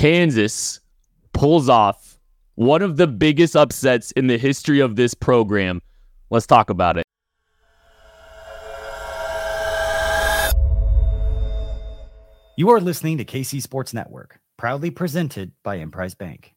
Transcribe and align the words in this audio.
Kansas 0.00 0.80
pulls 1.34 1.68
off 1.68 2.18
one 2.54 2.80
of 2.80 2.96
the 2.96 3.06
biggest 3.06 3.54
upsets 3.54 4.12
in 4.12 4.28
the 4.28 4.38
history 4.38 4.80
of 4.80 4.96
this 4.96 5.12
program. 5.12 5.82
Let's 6.30 6.46
talk 6.46 6.70
about 6.70 6.96
it. 6.96 7.04
You 12.56 12.70
are 12.70 12.80
listening 12.80 13.18
to 13.18 13.26
KC 13.26 13.60
Sports 13.60 13.92
Network, 13.92 14.40
proudly 14.56 14.90
presented 14.90 15.52
by 15.62 15.76
Emprise 15.76 16.14
Bank. 16.14 16.54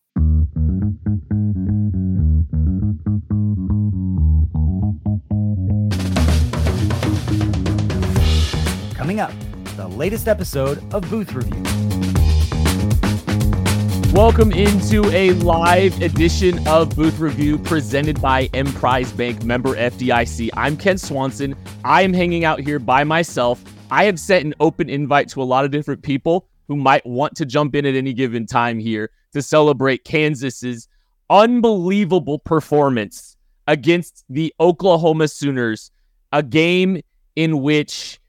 Coming 8.96 9.20
up, 9.20 9.34
the 9.76 9.90
latest 9.90 10.30
episode 10.30 10.82
of 10.94 11.10
Booth 11.10 11.34
Review. 11.34 11.93
Welcome 14.14 14.52
into 14.52 15.04
a 15.06 15.32
live 15.32 16.00
edition 16.04 16.68
of 16.68 16.96
Booth 16.96 17.18
Review 17.18 17.58
presented 17.58 18.22
by 18.22 18.48
Emprise 18.54 19.12
Bank 19.12 19.44
member 19.44 19.76
FDIC. 19.76 20.52
I'm 20.54 20.78
Kent 20.78 21.00
Swanson. 21.02 21.56
I 21.84 22.04
am 22.04 22.14
hanging 22.14 22.46
out 22.46 22.60
here 22.60 22.78
by 22.78 23.04
myself. 23.04 23.64
I 23.90 24.04
have 24.04 24.20
sent 24.20 24.46
an 24.46 24.54
open 24.60 24.88
invite 24.88 25.30
to 25.30 25.42
a 25.42 25.44
lot 25.44 25.66
of 25.66 25.72
different 25.72 26.04
people 26.04 26.48
who 26.68 26.76
might 26.76 27.04
want 27.08 27.36
to 27.38 27.46
jump 27.48 27.74
in 27.74 27.88
at 27.88 27.96
any 27.96 28.14
given 28.14 28.46
time 28.46 28.78
here 28.78 29.10
to 29.32 29.42
celebrate 29.42 30.04
Kansas's 30.04 30.88
unbelievable 31.32 32.38
performance 32.38 33.36
against 33.66 34.26
the 34.30 34.54
Oklahoma 34.60 35.28
Sooners, 35.28 35.90
a 36.32 36.44
game 36.44 37.02
in 37.36 37.64
which 37.64 38.20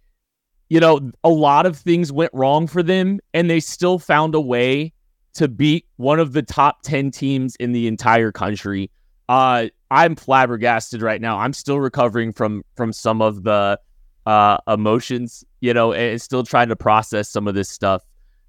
you 0.70 0.80
know, 0.80 1.11
a 1.23 1.28
lot 1.28 1.66
of 1.66 1.77
things 1.77 2.11
went 2.11 2.33
wrong 2.33 2.66
for 2.66 2.83
them, 2.83 3.20
and 3.34 3.51
they 3.51 3.61
still 3.61 3.98
found 3.98 4.34
a 4.34 4.41
way 4.41 4.95
to 5.34 5.48
beat 5.48 5.87
one 5.97 6.20
of 6.20 6.33
the 6.33 6.43
top 6.43 6.83
10 6.83 7.11
teams 7.11 7.56
in 7.56 7.73
the 7.73 7.87
entire 7.87 8.33
country. 8.33 8.91
Uh, 9.28 9.67
I'm 9.91 10.17
flabbergasted 10.17 11.03
right 11.03 11.20
now. 11.20 11.39
I'm 11.39 11.53
still 11.53 11.81
recovering 11.81 12.33
from 12.33 12.62
from 12.77 12.92
some 12.92 13.22
of 13.22 13.42
the 13.42 13.78
uh, 14.27 14.59
emotions, 14.69 15.44
you 15.61 15.72
know, 15.72 15.92
and 15.92 16.20
still 16.20 16.42
trying 16.42 16.69
to 16.69 16.77
process 16.77 17.28
some 17.28 17.48
of 17.48 17.55
this 17.55 17.69
stuff. 17.69 18.03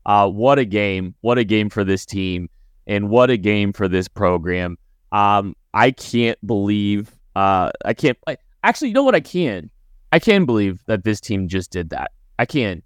Uh, 0.06 0.30
what 0.30 0.60
a 0.60 0.66
game! 0.66 1.16
What 1.22 1.38
a 1.38 1.44
game 1.44 1.70
for 1.70 1.84
this 1.84 2.06
team, 2.06 2.50
and 2.88 3.10
what 3.10 3.30
a 3.30 3.38
game 3.38 3.74
for 3.74 3.88
this 3.88 4.08
program. 4.08 4.78
Um, 5.12 5.56
I 5.74 5.92
can't 5.92 6.38
believe. 6.46 7.16
Uh, 7.36 7.72
I 7.86 7.94
can't. 7.94 8.18
I, 8.28 8.38
actually, 8.64 8.90
you 8.90 8.94
know 8.94 9.04
what? 9.04 9.16
I 9.16 9.22
can. 9.22 9.70
I 10.12 10.20
can 10.20 10.46
believe 10.46 10.84
that 10.88 11.04
this 11.04 11.22
team 11.22 11.48
just 11.48 11.72
did 11.72 11.90
that. 11.92 12.12
I 12.38 12.46
can. 12.46 12.84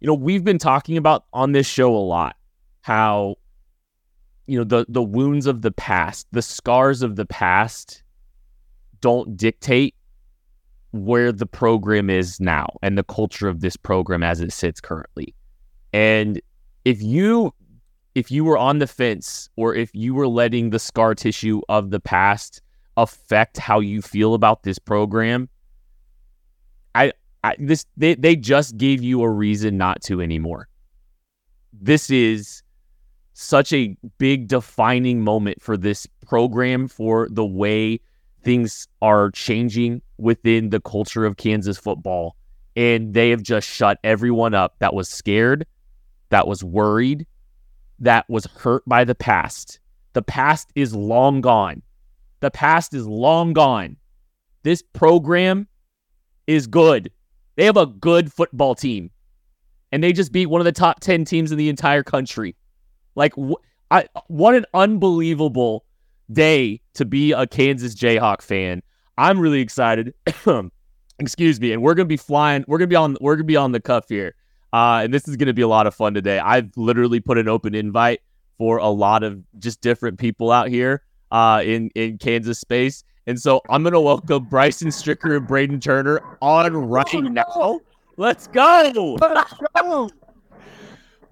You 0.00 0.08
know, 0.08 0.14
we've 0.14 0.44
been 0.44 0.58
talking 0.58 0.96
about 0.96 1.24
on 1.32 1.52
this 1.52 1.66
show 1.66 1.94
a 1.94 1.98
lot 1.98 2.36
how 2.84 3.36
you 4.46 4.58
know 4.58 4.64
the 4.64 4.84
the 4.90 5.02
wounds 5.02 5.46
of 5.46 5.62
the 5.62 5.72
past, 5.72 6.26
the 6.32 6.42
scars 6.42 7.00
of 7.00 7.16
the 7.16 7.24
past 7.24 8.02
don't 9.00 9.38
dictate 9.38 9.94
where 10.92 11.32
the 11.32 11.46
program 11.46 12.10
is 12.10 12.38
now 12.40 12.66
and 12.82 12.98
the 12.98 13.04
culture 13.04 13.48
of 13.48 13.62
this 13.62 13.74
program 13.74 14.22
as 14.22 14.42
it 14.42 14.52
sits 14.52 14.82
currently. 14.82 15.34
And 15.94 16.42
if 16.84 17.00
you 17.00 17.54
if 18.14 18.30
you 18.30 18.44
were 18.44 18.58
on 18.58 18.80
the 18.80 18.86
fence 18.86 19.48
or 19.56 19.74
if 19.74 19.88
you 19.94 20.12
were 20.12 20.28
letting 20.28 20.68
the 20.68 20.78
scar 20.78 21.14
tissue 21.14 21.62
of 21.70 21.88
the 21.88 22.00
past 22.00 22.60
affect 22.98 23.56
how 23.56 23.80
you 23.80 24.02
feel 24.02 24.34
about 24.34 24.62
this 24.62 24.78
program, 24.78 25.48
I, 26.94 27.12
I 27.42 27.56
this 27.58 27.86
they 27.96 28.14
they 28.14 28.36
just 28.36 28.76
gave 28.76 29.02
you 29.02 29.22
a 29.22 29.30
reason 29.30 29.78
not 29.78 30.02
to 30.02 30.20
anymore. 30.20 30.68
This 31.72 32.10
is 32.10 32.62
such 33.34 33.72
a 33.72 33.96
big 34.18 34.48
defining 34.48 35.20
moment 35.20 35.60
for 35.60 35.76
this 35.76 36.06
program 36.26 36.88
for 36.88 37.28
the 37.30 37.44
way 37.44 38.00
things 38.42 38.88
are 39.02 39.30
changing 39.30 40.00
within 40.18 40.70
the 40.70 40.80
culture 40.80 41.24
of 41.24 41.36
Kansas 41.36 41.76
football 41.76 42.36
and 42.76 43.14
they 43.14 43.30
have 43.30 43.42
just 43.42 43.68
shut 43.68 43.98
everyone 44.02 44.54
up 44.54 44.76
that 44.78 44.94
was 44.94 45.08
scared, 45.08 45.66
that 46.30 46.46
was 46.46 46.64
worried, 46.64 47.26
that 48.00 48.28
was 48.28 48.46
hurt 48.46 48.82
by 48.86 49.04
the 49.04 49.14
past. 49.14 49.78
The 50.12 50.22
past 50.22 50.70
is 50.74 50.94
long 50.94 51.40
gone. 51.40 51.82
The 52.40 52.50
past 52.50 52.94
is 52.94 53.06
long 53.06 53.52
gone. 53.52 53.96
This 54.62 54.82
program 54.82 55.68
is 56.46 56.66
good. 56.66 57.10
They 57.56 57.64
have 57.64 57.76
a 57.76 57.86
good 57.86 58.32
football 58.32 58.74
team. 58.74 59.10
And 59.92 60.02
they 60.02 60.12
just 60.12 60.32
beat 60.32 60.46
one 60.46 60.60
of 60.60 60.64
the 60.64 60.72
top 60.72 61.00
10 61.00 61.24
teams 61.24 61.52
in 61.52 61.58
the 61.58 61.68
entire 61.68 62.02
country. 62.02 62.56
Like, 63.14 63.34
wh- 63.36 63.62
I, 63.90 64.08
what 64.28 64.54
an 64.54 64.66
unbelievable 64.74 65.84
day 66.32 66.80
to 66.94 67.04
be 67.04 67.32
a 67.32 67.46
Kansas 67.46 67.94
Jayhawk 67.94 68.42
fan. 68.42 68.82
I'm 69.18 69.38
really 69.38 69.60
excited. 69.60 70.14
Excuse 71.18 71.60
me. 71.60 71.72
And 71.72 71.82
we're 71.82 71.94
going 71.94 72.06
to 72.06 72.12
be 72.12 72.16
flying. 72.16 72.64
We're 72.66 72.78
going 72.78 72.88
to 72.88 72.92
be 72.92 72.96
on, 72.96 73.16
we're 73.20 73.36
to 73.36 73.44
be 73.44 73.56
on 73.56 73.72
the 73.72 73.80
cuff 73.80 74.06
here. 74.08 74.34
Uh, 74.72 75.02
and 75.04 75.14
this 75.14 75.28
is 75.28 75.36
going 75.36 75.46
to 75.46 75.54
be 75.54 75.62
a 75.62 75.68
lot 75.68 75.86
of 75.86 75.94
fun 75.94 76.14
today. 76.14 76.40
I've 76.40 76.70
literally 76.76 77.20
put 77.20 77.38
an 77.38 77.48
open 77.48 77.74
invite 77.74 78.20
for 78.58 78.78
a 78.78 78.88
lot 78.88 79.22
of 79.22 79.40
just 79.60 79.80
different 79.80 80.18
people 80.18 80.50
out 80.50 80.68
here 80.68 81.02
uh, 81.30 81.62
in, 81.64 81.90
in 81.94 82.18
Kansas 82.18 82.58
space. 82.58 83.04
And 83.26 83.40
so 83.40 83.60
I'm 83.68 83.82
going 83.82 83.92
to 83.92 84.00
welcome 84.00 84.44
Bryson 84.44 84.88
Stricker 84.88 85.36
and 85.36 85.46
Braden 85.46 85.80
Turner 85.80 86.20
on 86.42 86.76
right 86.76 87.22
now. 87.22 87.80
Let's 88.16 88.48
go. 88.48 89.16
Let's 89.20 89.54
go. 89.80 90.10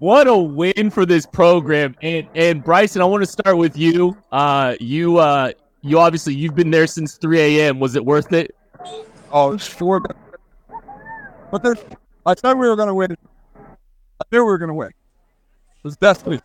What 0.03 0.27
a 0.27 0.35
win 0.35 0.89
for 0.89 1.05
this 1.05 1.25
program. 1.25 1.95
And 2.01 2.27
and 2.35 2.61
Bryson, 2.61 3.01
I 3.01 3.05
want 3.05 3.23
to 3.23 3.25
start 3.25 3.55
with 3.55 3.77
you. 3.77 4.17
Uh 4.33 4.75
you 4.81 5.17
uh 5.17 5.53
you 5.81 5.97
obviously 5.97 6.35
you've 6.35 6.55
been 6.55 6.71
there 6.71 6.87
since 6.87 7.15
3 7.15 7.39
a.m. 7.39 7.79
Was 7.79 7.95
it 7.95 8.03
worth 8.03 8.33
it? 8.33 8.53
Oh, 9.31 9.55
sure. 9.55 10.01
But 11.51 11.63
then 11.63 11.75
I 12.25 12.33
thought 12.33 12.57
we 12.57 12.67
were 12.67 12.75
going 12.75 12.89
to 12.89 12.93
win. 12.93 13.15
I 13.55 14.23
knew 14.29 14.39
we 14.39 14.41
were 14.41 14.57
going 14.57 14.67
to 14.67 14.73
win. 14.73 14.89
It 14.89 15.83
was 15.83 15.95
definitely. 15.95 16.41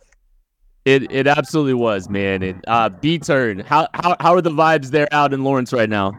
It 0.85 1.11
it 1.11 1.27
absolutely 1.27 1.73
was, 1.73 2.07
man. 2.07 2.41
And 2.43 2.63
uh 2.65 2.87
B 2.87 3.19
turn. 3.19 3.59
How 3.59 3.89
how 3.93 4.15
how 4.21 4.35
are 4.35 4.41
the 4.41 4.51
vibes 4.51 4.89
there 4.89 5.09
out 5.11 5.33
in 5.33 5.43
Lawrence 5.43 5.73
right 5.73 5.89
now? 5.89 6.17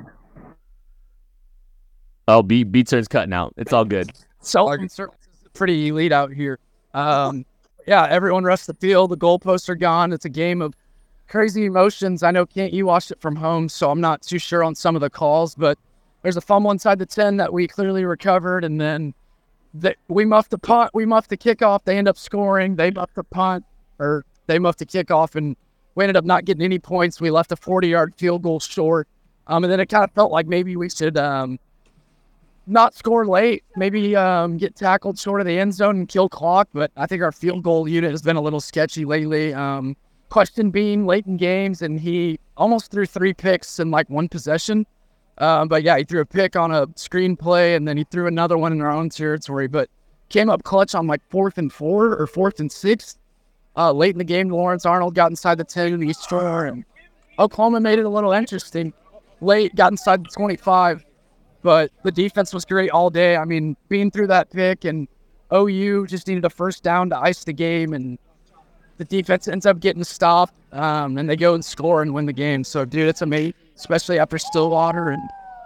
Oh, 2.28 2.42
B 2.42 2.64
B 2.64 2.84
turn's 2.84 3.08
cutting 3.08 3.32
out. 3.32 3.54
It's 3.56 3.72
all 3.72 3.86
good. 3.86 4.10
So 4.42 4.68
pretty 5.54 5.88
elite 5.88 6.12
out 6.12 6.34
here. 6.34 6.58
Um, 6.94 7.44
yeah, 7.86 8.06
everyone 8.08 8.44
rests 8.44 8.66
the 8.66 8.74
field. 8.74 9.10
The 9.10 9.16
goalposts 9.16 9.68
are 9.68 9.74
gone. 9.74 10.12
It's 10.12 10.24
a 10.24 10.30
game 10.30 10.62
of 10.62 10.74
crazy 11.28 11.64
emotions. 11.64 12.22
I 12.22 12.30
know 12.30 12.44
can't 12.44 12.72
you 12.72 12.86
watched 12.86 13.10
it 13.10 13.20
from 13.20 13.36
home, 13.36 13.68
so 13.68 13.90
I'm 13.90 14.00
not 14.00 14.22
too 14.22 14.38
sure 14.38 14.64
on 14.64 14.74
some 14.74 14.94
of 14.94 15.00
the 15.00 15.10
calls, 15.10 15.54
but 15.54 15.78
there's 16.22 16.36
a 16.36 16.40
fumble 16.40 16.70
inside 16.70 16.98
the 16.98 17.06
10 17.06 17.36
that 17.38 17.52
we 17.52 17.66
clearly 17.66 18.04
recovered, 18.04 18.64
and 18.64 18.80
then 18.80 19.14
the, 19.72 19.94
we 20.08 20.24
muffed 20.24 20.50
the 20.50 20.58
punt, 20.58 20.90
we 20.92 21.06
muffed 21.06 21.30
the 21.30 21.36
kickoff. 21.36 21.84
They 21.84 21.96
end 21.96 22.08
up 22.08 22.18
scoring. 22.18 22.76
They 22.76 22.90
muffed 22.90 23.14
the 23.14 23.24
punt, 23.24 23.64
or 23.98 24.24
they 24.46 24.58
muffed 24.58 24.80
the 24.80 24.86
kickoff, 24.86 25.36
and 25.36 25.56
we 25.94 26.04
ended 26.04 26.16
up 26.16 26.24
not 26.24 26.44
getting 26.44 26.62
any 26.62 26.78
points. 26.78 27.20
We 27.20 27.30
left 27.30 27.52
a 27.52 27.56
40 27.56 27.88
yard 27.88 28.14
field 28.16 28.42
goal 28.42 28.60
short. 28.60 29.08
Um, 29.46 29.64
and 29.64 29.72
then 29.72 29.80
it 29.80 29.88
kind 29.88 30.04
of 30.04 30.12
felt 30.12 30.30
like 30.30 30.46
maybe 30.46 30.76
we 30.76 30.88
should 30.88 31.16
um, 31.16 31.58
not 32.70 32.94
score 32.94 33.26
late, 33.26 33.64
maybe 33.76 34.14
um, 34.16 34.56
get 34.56 34.76
tackled 34.76 35.18
short 35.18 35.40
of 35.40 35.46
the 35.46 35.58
end 35.58 35.74
zone 35.74 35.96
and 35.96 36.08
kill 36.08 36.28
clock. 36.28 36.68
But 36.72 36.90
I 36.96 37.06
think 37.06 37.22
our 37.22 37.32
field 37.32 37.62
goal 37.62 37.88
unit 37.88 38.10
has 38.10 38.22
been 38.22 38.36
a 38.36 38.40
little 38.40 38.60
sketchy 38.60 39.04
lately. 39.04 39.52
Um, 39.52 39.96
question 40.28 40.70
being 40.70 41.06
late 41.06 41.26
in 41.26 41.36
games, 41.36 41.82
and 41.82 42.00
he 42.00 42.38
almost 42.56 42.90
threw 42.90 43.06
three 43.06 43.34
picks 43.34 43.80
in 43.80 43.90
like 43.90 44.08
one 44.08 44.28
possession. 44.28 44.86
Um, 45.38 45.68
but 45.68 45.82
yeah, 45.82 45.98
he 45.98 46.04
threw 46.04 46.20
a 46.20 46.26
pick 46.26 46.54
on 46.54 46.70
a 46.70 46.86
screen 46.96 47.36
play, 47.36 47.74
and 47.74 47.86
then 47.86 47.96
he 47.96 48.04
threw 48.04 48.26
another 48.26 48.56
one 48.56 48.72
in 48.72 48.80
our 48.80 48.90
own 48.90 49.08
territory. 49.08 49.66
But 49.66 49.88
came 50.28 50.48
up 50.48 50.62
clutch 50.62 50.94
on 50.94 51.06
like 51.06 51.20
fourth 51.28 51.58
and 51.58 51.72
four 51.72 52.16
or 52.16 52.26
fourth 52.26 52.60
and 52.60 52.70
six. 52.70 53.18
Uh, 53.76 53.92
late 53.92 54.14
in 54.14 54.18
the 54.18 54.24
game, 54.24 54.48
Lawrence 54.48 54.86
Arnold 54.86 55.14
got 55.14 55.30
inside 55.30 55.58
the 55.58 55.64
10 55.64 55.94
and 55.94 56.02
he 56.02 56.12
scored. 56.12 56.68
And 56.68 56.84
Oklahoma 57.38 57.80
made 57.80 57.98
it 57.98 58.04
a 58.04 58.08
little 58.08 58.32
interesting. 58.32 58.92
Late, 59.40 59.74
got 59.74 59.92
inside 59.92 60.24
the 60.24 60.28
25 60.28 61.04
but 61.62 61.90
the 62.02 62.12
defense 62.12 62.52
was 62.52 62.64
great 62.64 62.90
all 62.90 63.10
day. 63.10 63.36
I 63.36 63.44
mean, 63.44 63.76
being 63.88 64.10
through 64.10 64.28
that 64.28 64.50
pick 64.50 64.84
and 64.84 65.08
OU 65.52 66.06
just 66.06 66.26
needed 66.28 66.44
a 66.44 66.50
first 66.50 66.82
down 66.82 67.10
to 67.10 67.18
ice 67.18 67.44
the 67.44 67.52
game, 67.52 67.92
and 67.92 68.18
the 68.98 69.04
defense 69.04 69.48
ends 69.48 69.66
up 69.66 69.80
getting 69.80 70.04
stopped, 70.04 70.54
um, 70.72 71.18
and 71.18 71.28
they 71.28 71.36
go 71.36 71.54
and 71.54 71.64
score 71.64 72.02
and 72.02 72.12
win 72.14 72.26
the 72.26 72.32
game. 72.32 72.64
So, 72.64 72.84
dude, 72.84 73.08
it's 73.08 73.22
amazing, 73.22 73.54
especially 73.76 74.18
after 74.18 74.38
Stillwater 74.38 75.10
and 75.10 75.22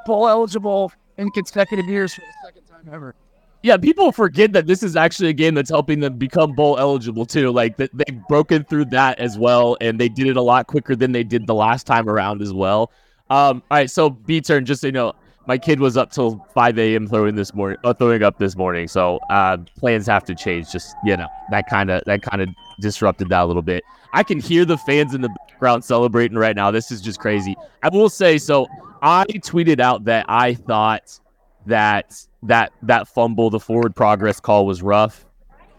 bowl 0.07 0.29
eligible 0.29 0.93
in 1.19 1.31
consecutive 1.31 1.87
years 1.87 2.15
for 2.15 2.21
the 2.23 2.47
second 2.49 2.63
time 2.67 2.95
ever. 2.95 3.15
Yeah, 3.63 3.79
people 3.79 4.13
forget 4.13 4.53
that 4.53 4.67
this 4.67 4.83
is 4.83 4.95
actually 4.95 5.31
a 5.31 5.33
game 5.33 5.55
that's 5.55 5.71
helping 5.71 6.01
them 6.01 6.19
become 6.19 6.53
bowl 6.53 6.79
eligible 6.79 7.25
too. 7.25 7.51
Like 7.51 7.79
that 7.79 7.91
they've 7.95 8.21
broken 8.29 8.63
through 8.65 8.87
that 8.87 9.19
as 9.19 9.39
well, 9.39 9.79
and 9.81 9.99
they 9.99 10.09
did 10.09 10.27
it 10.27 10.37
a 10.37 10.43
lot 10.43 10.67
quicker 10.67 10.95
than 10.95 11.13
they 11.13 11.25
did 11.25 11.47
the 11.47 11.55
last 11.55 11.87
time 11.87 12.09
around 12.09 12.43
as 12.43 12.53
well. 12.53 12.93
Um, 13.31 13.63
all 13.71 13.79
right, 13.79 13.91
so 13.91 14.11
B 14.11 14.43
turn, 14.43 14.67
just 14.67 14.83
so 14.83 14.89
you 14.89 14.93
know, 14.93 15.15
my 15.47 15.59
kid 15.59 15.81
was 15.81 15.97
up 15.97 16.11
till 16.11 16.47
5 16.55 16.79
a.m. 16.79 17.07
throwing 17.07 17.35
this 17.35 17.55
morning, 17.55 17.79
uh, 17.85 17.93
throwing 17.93 18.23
up 18.23 18.39
this 18.39 18.57
morning. 18.57 18.89
So 18.89 19.19
uh, 19.31 19.59
plans 19.77 20.07
have 20.07 20.25
to 20.25 20.35
change. 20.35 20.71
Just 20.73 20.95
you 21.05 21.17
know, 21.17 21.29
that 21.51 21.69
kind 21.69 21.91
of 21.91 22.03
that 22.07 22.23
kind 22.23 22.43
of 22.43 22.49
disrupted 22.81 23.29
that 23.29 23.43
a 23.43 23.47
little 23.47 23.63
bit. 23.63 23.85
I 24.13 24.23
can 24.23 24.41
hear 24.41 24.65
the 24.65 24.79
fans 24.79 25.15
in 25.15 25.21
the 25.21 25.29
background 25.49 25.85
celebrating 25.85 26.39
right 26.39 26.57
now. 26.57 26.71
This 26.71 26.91
is 26.91 27.01
just 27.01 27.21
crazy. 27.21 27.57
I 27.83 27.89
will 27.89 28.09
say 28.09 28.39
so. 28.39 28.67
I 29.03 29.27
tweeted 29.27 29.81
out 29.81 30.05
that 30.05 30.25
I 30.29 30.55
thought 30.55 31.19
that 31.67 32.27
that 32.45 32.73
that 32.83 33.09
fumble, 33.09 33.51
the 33.51 33.61
forward 33.61 33.95
progress 33.95 34.41
call 34.41 34.67
was 34.67 34.83
rough. 34.83 35.27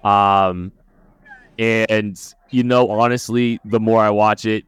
Um, 0.03 0.71
and 1.57 2.21
you 2.51 2.63
know, 2.63 2.89
honestly, 2.89 3.59
the 3.65 3.79
more 3.79 4.01
I 4.01 4.11
watch 4.11 4.45
it, 4.45 4.65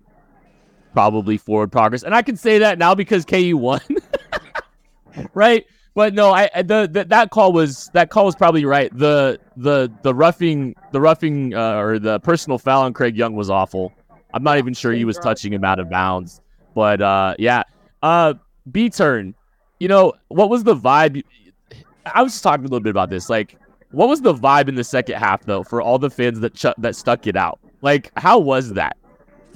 probably 0.94 1.38
forward 1.38 1.72
progress. 1.72 2.02
And 2.04 2.16
I 2.16 2.24
can 2.24 2.36
say 2.36 2.58
that 2.60 2.80
now 2.80 2.96
because 2.96 3.26
KU 3.26 3.58
won. 3.58 3.82
right? 5.34 5.66
But 5.98 6.14
no, 6.14 6.32
I 6.32 6.50
the, 6.62 6.88
the, 6.92 7.06
that 7.06 7.32
call 7.32 7.54
was 7.54 7.90
that 7.94 8.12
call 8.12 8.26
was 8.26 8.36
probably 8.36 8.66
right. 8.66 8.96
The 8.96 9.40
the 9.56 9.92
the 10.04 10.14
roughing 10.14 10.76
the 10.92 11.02
roughing 11.02 11.56
uh, 11.56 11.78
or 11.78 11.98
the 11.98 12.20
personal 12.20 12.60
foul 12.60 12.84
on 12.84 12.94
Craig 12.94 13.18
Young 13.18 13.36
was 13.36 13.50
awful. 13.50 13.94
I'm 14.34 14.44
not 14.44 14.60
even 14.60 14.76
sure 14.76 14.94
he 14.94 15.06
was 15.06 15.18
touching 15.18 15.52
him 15.54 15.64
out 15.64 15.80
of 15.80 15.90
bounds. 15.90 16.40
But 16.76 17.02
uh, 17.02 17.34
yeah, 17.40 17.64
uh, 18.04 18.36
B 18.72 18.92
turn. 18.92 19.34
You 19.80 19.88
know 19.88 20.14
what 20.28 20.52
was 20.52 20.64
the 20.64 20.76
vibe? 20.76 21.24
I 22.06 22.22
was 22.22 22.34
just 22.34 22.44
talking 22.44 22.62
a 22.62 22.68
little 22.68 22.80
bit 22.80 22.92
about 22.92 23.10
this. 23.10 23.30
Like, 23.30 23.58
what 23.90 24.08
was 24.08 24.22
the 24.22 24.36
vibe 24.36 24.68
in 24.68 24.76
the 24.76 24.84
second 24.84 25.16
half 25.16 25.46
though 25.46 25.64
for 25.64 25.82
all 25.82 25.98
the 25.98 26.12
fans 26.12 26.40
that 26.42 26.54
ch- 26.54 26.78
that 26.78 26.96
stuck 26.96 27.26
it 27.26 27.36
out? 27.36 27.60
Like, 27.82 28.12
how 28.18 28.38
was 28.38 28.74
that? 28.74 28.98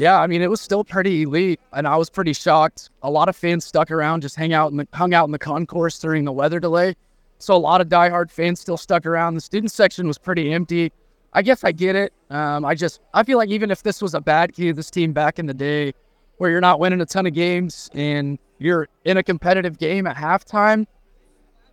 Yeah, 0.01 0.19
I 0.19 0.25
mean, 0.25 0.41
it 0.41 0.49
was 0.49 0.59
still 0.59 0.83
pretty 0.83 1.21
elite, 1.21 1.59
and 1.73 1.87
I 1.87 1.95
was 1.95 2.09
pretty 2.09 2.33
shocked. 2.33 2.89
A 3.03 3.09
lot 3.11 3.29
of 3.29 3.35
fans 3.35 3.65
stuck 3.65 3.91
around, 3.91 4.21
just 4.21 4.35
hang 4.35 4.51
out 4.51 4.75
the 4.75 4.87
hung 4.93 5.13
out 5.13 5.25
in 5.25 5.31
the 5.31 5.37
concourse 5.37 5.99
during 5.99 6.25
the 6.25 6.31
weather 6.31 6.59
delay. 6.59 6.95
So 7.37 7.55
a 7.55 7.61
lot 7.61 7.81
of 7.81 7.87
diehard 7.87 8.31
fans 8.31 8.59
still 8.59 8.77
stuck 8.77 9.05
around. 9.05 9.35
The 9.35 9.41
student 9.41 9.71
section 9.71 10.07
was 10.07 10.17
pretty 10.17 10.51
empty. 10.51 10.91
I 11.33 11.43
guess 11.43 11.63
I 11.63 11.71
get 11.71 11.95
it. 11.95 12.13
Um, 12.31 12.65
I 12.65 12.73
just 12.73 12.99
I 13.13 13.21
feel 13.21 13.37
like 13.37 13.49
even 13.49 13.69
if 13.69 13.83
this 13.83 14.01
was 14.01 14.15
a 14.15 14.21
bad 14.21 14.53
key 14.53 14.71
this 14.71 14.89
team 14.89 15.13
back 15.13 15.37
in 15.37 15.45
the 15.45 15.53
day, 15.53 15.93
where 16.39 16.49
you're 16.49 16.61
not 16.61 16.79
winning 16.79 16.99
a 17.01 17.05
ton 17.05 17.27
of 17.27 17.35
games 17.35 17.87
and 17.93 18.39
you're 18.57 18.87
in 19.05 19.17
a 19.17 19.23
competitive 19.23 19.77
game 19.77 20.07
at 20.07 20.15
halftime 20.15 20.87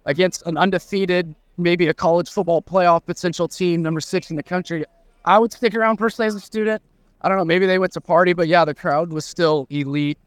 against 0.05 0.47
an 0.47 0.59
undefeated, 0.59 1.35
maybe 1.57 1.87
a 1.87 1.95
college 1.95 2.29
football 2.29 2.61
playoff 2.61 3.07
potential 3.07 3.49
team, 3.49 3.81
number 3.81 4.03
six 4.03 4.29
in 4.29 4.37
the 4.37 4.43
country, 4.43 4.85
I 5.25 5.39
would 5.39 5.51
stick 5.51 5.75
around 5.75 5.97
personally 5.97 6.27
as 6.27 6.35
a 6.35 6.41
student. 6.41 6.83
I 7.23 7.29
don't 7.29 7.39
know, 7.39 7.45
maybe 7.45 7.67
they 7.67 7.79
went 7.79 7.93
to 7.95 8.01
party, 8.01 8.33
but 8.33 8.49
yeah, 8.49 8.65
the 8.65 8.75
crowd 8.75 9.13
was 9.13 9.25
still 9.25 9.67
elite 9.71 10.19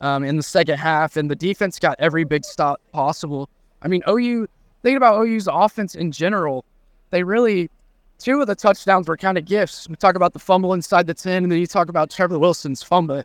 um, 0.00 0.24
in 0.24 0.36
the 0.36 0.42
second 0.42 0.78
half, 0.78 1.16
and 1.16 1.30
the 1.30 1.36
defense 1.36 1.78
got 1.78 1.96
every 1.98 2.24
big 2.24 2.44
stop 2.44 2.80
possible. 2.92 3.48
I 3.82 3.88
mean, 3.88 4.02
OU, 4.08 4.46
thinking 4.82 4.96
about 4.96 5.24
OU's 5.24 5.48
offense 5.50 5.94
in 5.94 6.10
general, 6.10 6.64
they 7.10 7.22
really, 7.22 7.70
two 8.18 8.40
of 8.40 8.46
the 8.46 8.54
touchdowns 8.54 9.08
were 9.08 9.16
kind 9.16 9.38
of 9.38 9.44
gifts. 9.44 9.88
We 9.88 9.96
talk 9.96 10.16
about 10.16 10.32
the 10.32 10.38
fumble 10.38 10.74
inside 10.74 11.06
the 11.06 11.14
10, 11.14 11.44
and 11.44 11.52
then 11.52 11.58
you 11.58 11.66
talk 11.66 11.88
about 11.88 12.10
Trevor 12.10 12.38
Wilson's 12.38 12.82
fumble 12.82 13.22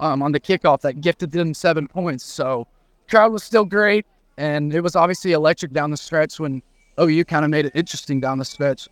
um, 0.00 0.22
on 0.22 0.32
the 0.32 0.40
kickoff 0.40 0.80
that 0.82 1.00
gifted 1.00 1.30
them 1.30 1.54
seven 1.54 1.88
points. 1.88 2.24
So, 2.24 2.66
crowd 3.08 3.32
was 3.32 3.42
still 3.42 3.64
great, 3.64 4.04
and 4.36 4.74
it 4.74 4.80
was 4.80 4.96
obviously 4.96 5.32
electric 5.32 5.72
down 5.72 5.90
the 5.90 5.96
stretch 5.96 6.38
when 6.38 6.62
OU 7.00 7.24
kind 7.24 7.44
of 7.44 7.50
made 7.50 7.66
it 7.66 7.72
interesting 7.74 8.20
down 8.20 8.38
the 8.38 8.44
stretch. 8.44 8.88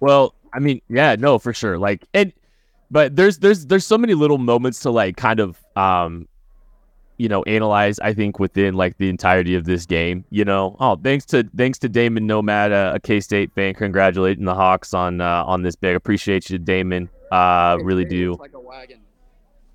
Well, 0.00 0.34
I 0.52 0.58
mean, 0.58 0.80
yeah, 0.88 1.16
no, 1.18 1.38
for 1.38 1.52
sure. 1.52 1.78
Like, 1.78 2.04
and 2.14 2.32
but 2.90 3.16
there's 3.16 3.38
there's 3.38 3.66
there's 3.66 3.86
so 3.86 3.96
many 3.96 4.14
little 4.14 4.38
moments 4.38 4.80
to 4.80 4.90
like 4.90 5.16
kind 5.16 5.40
of 5.40 5.62
um 5.76 6.26
you 7.18 7.28
know 7.28 7.42
analyze 7.42 7.98
i 8.00 8.14
think 8.14 8.38
within 8.38 8.74
like 8.74 8.96
the 8.96 9.08
entirety 9.08 9.54
of 9.54 9.64
this 9.64 9.84
game 9.84 10.24
you 10.30 10.44
know 10.44 10.74
oh 10.80 10.96
thanks 10.96 11.24
to 11.26 11.48
thanks 11.56 11.78
to 11.78 11.88
damon 11.88 12.26
nomad 12.26 12.72
a, 12.72 12.94
a 12.94 13.00
k-state 13.00 13.52
fan 13.54 13.74
congratulating 13.74 14.44
the 14.44 14.54
hawks 14.54 14.94
on 14.94 15.20
uh, 15.20 15.44
on 15.44 15.62
this 15.62 15.76
big 15.76 15.94
appreciate 15.94 16.48
you 16.48 16.58
damon 16.58 17.08
uh 17.30 17.76
really 17.82 18.04
do 18.04 18.34
Like 18.40 18.54
a 18.54 18.60
wagon. 18.60 19.00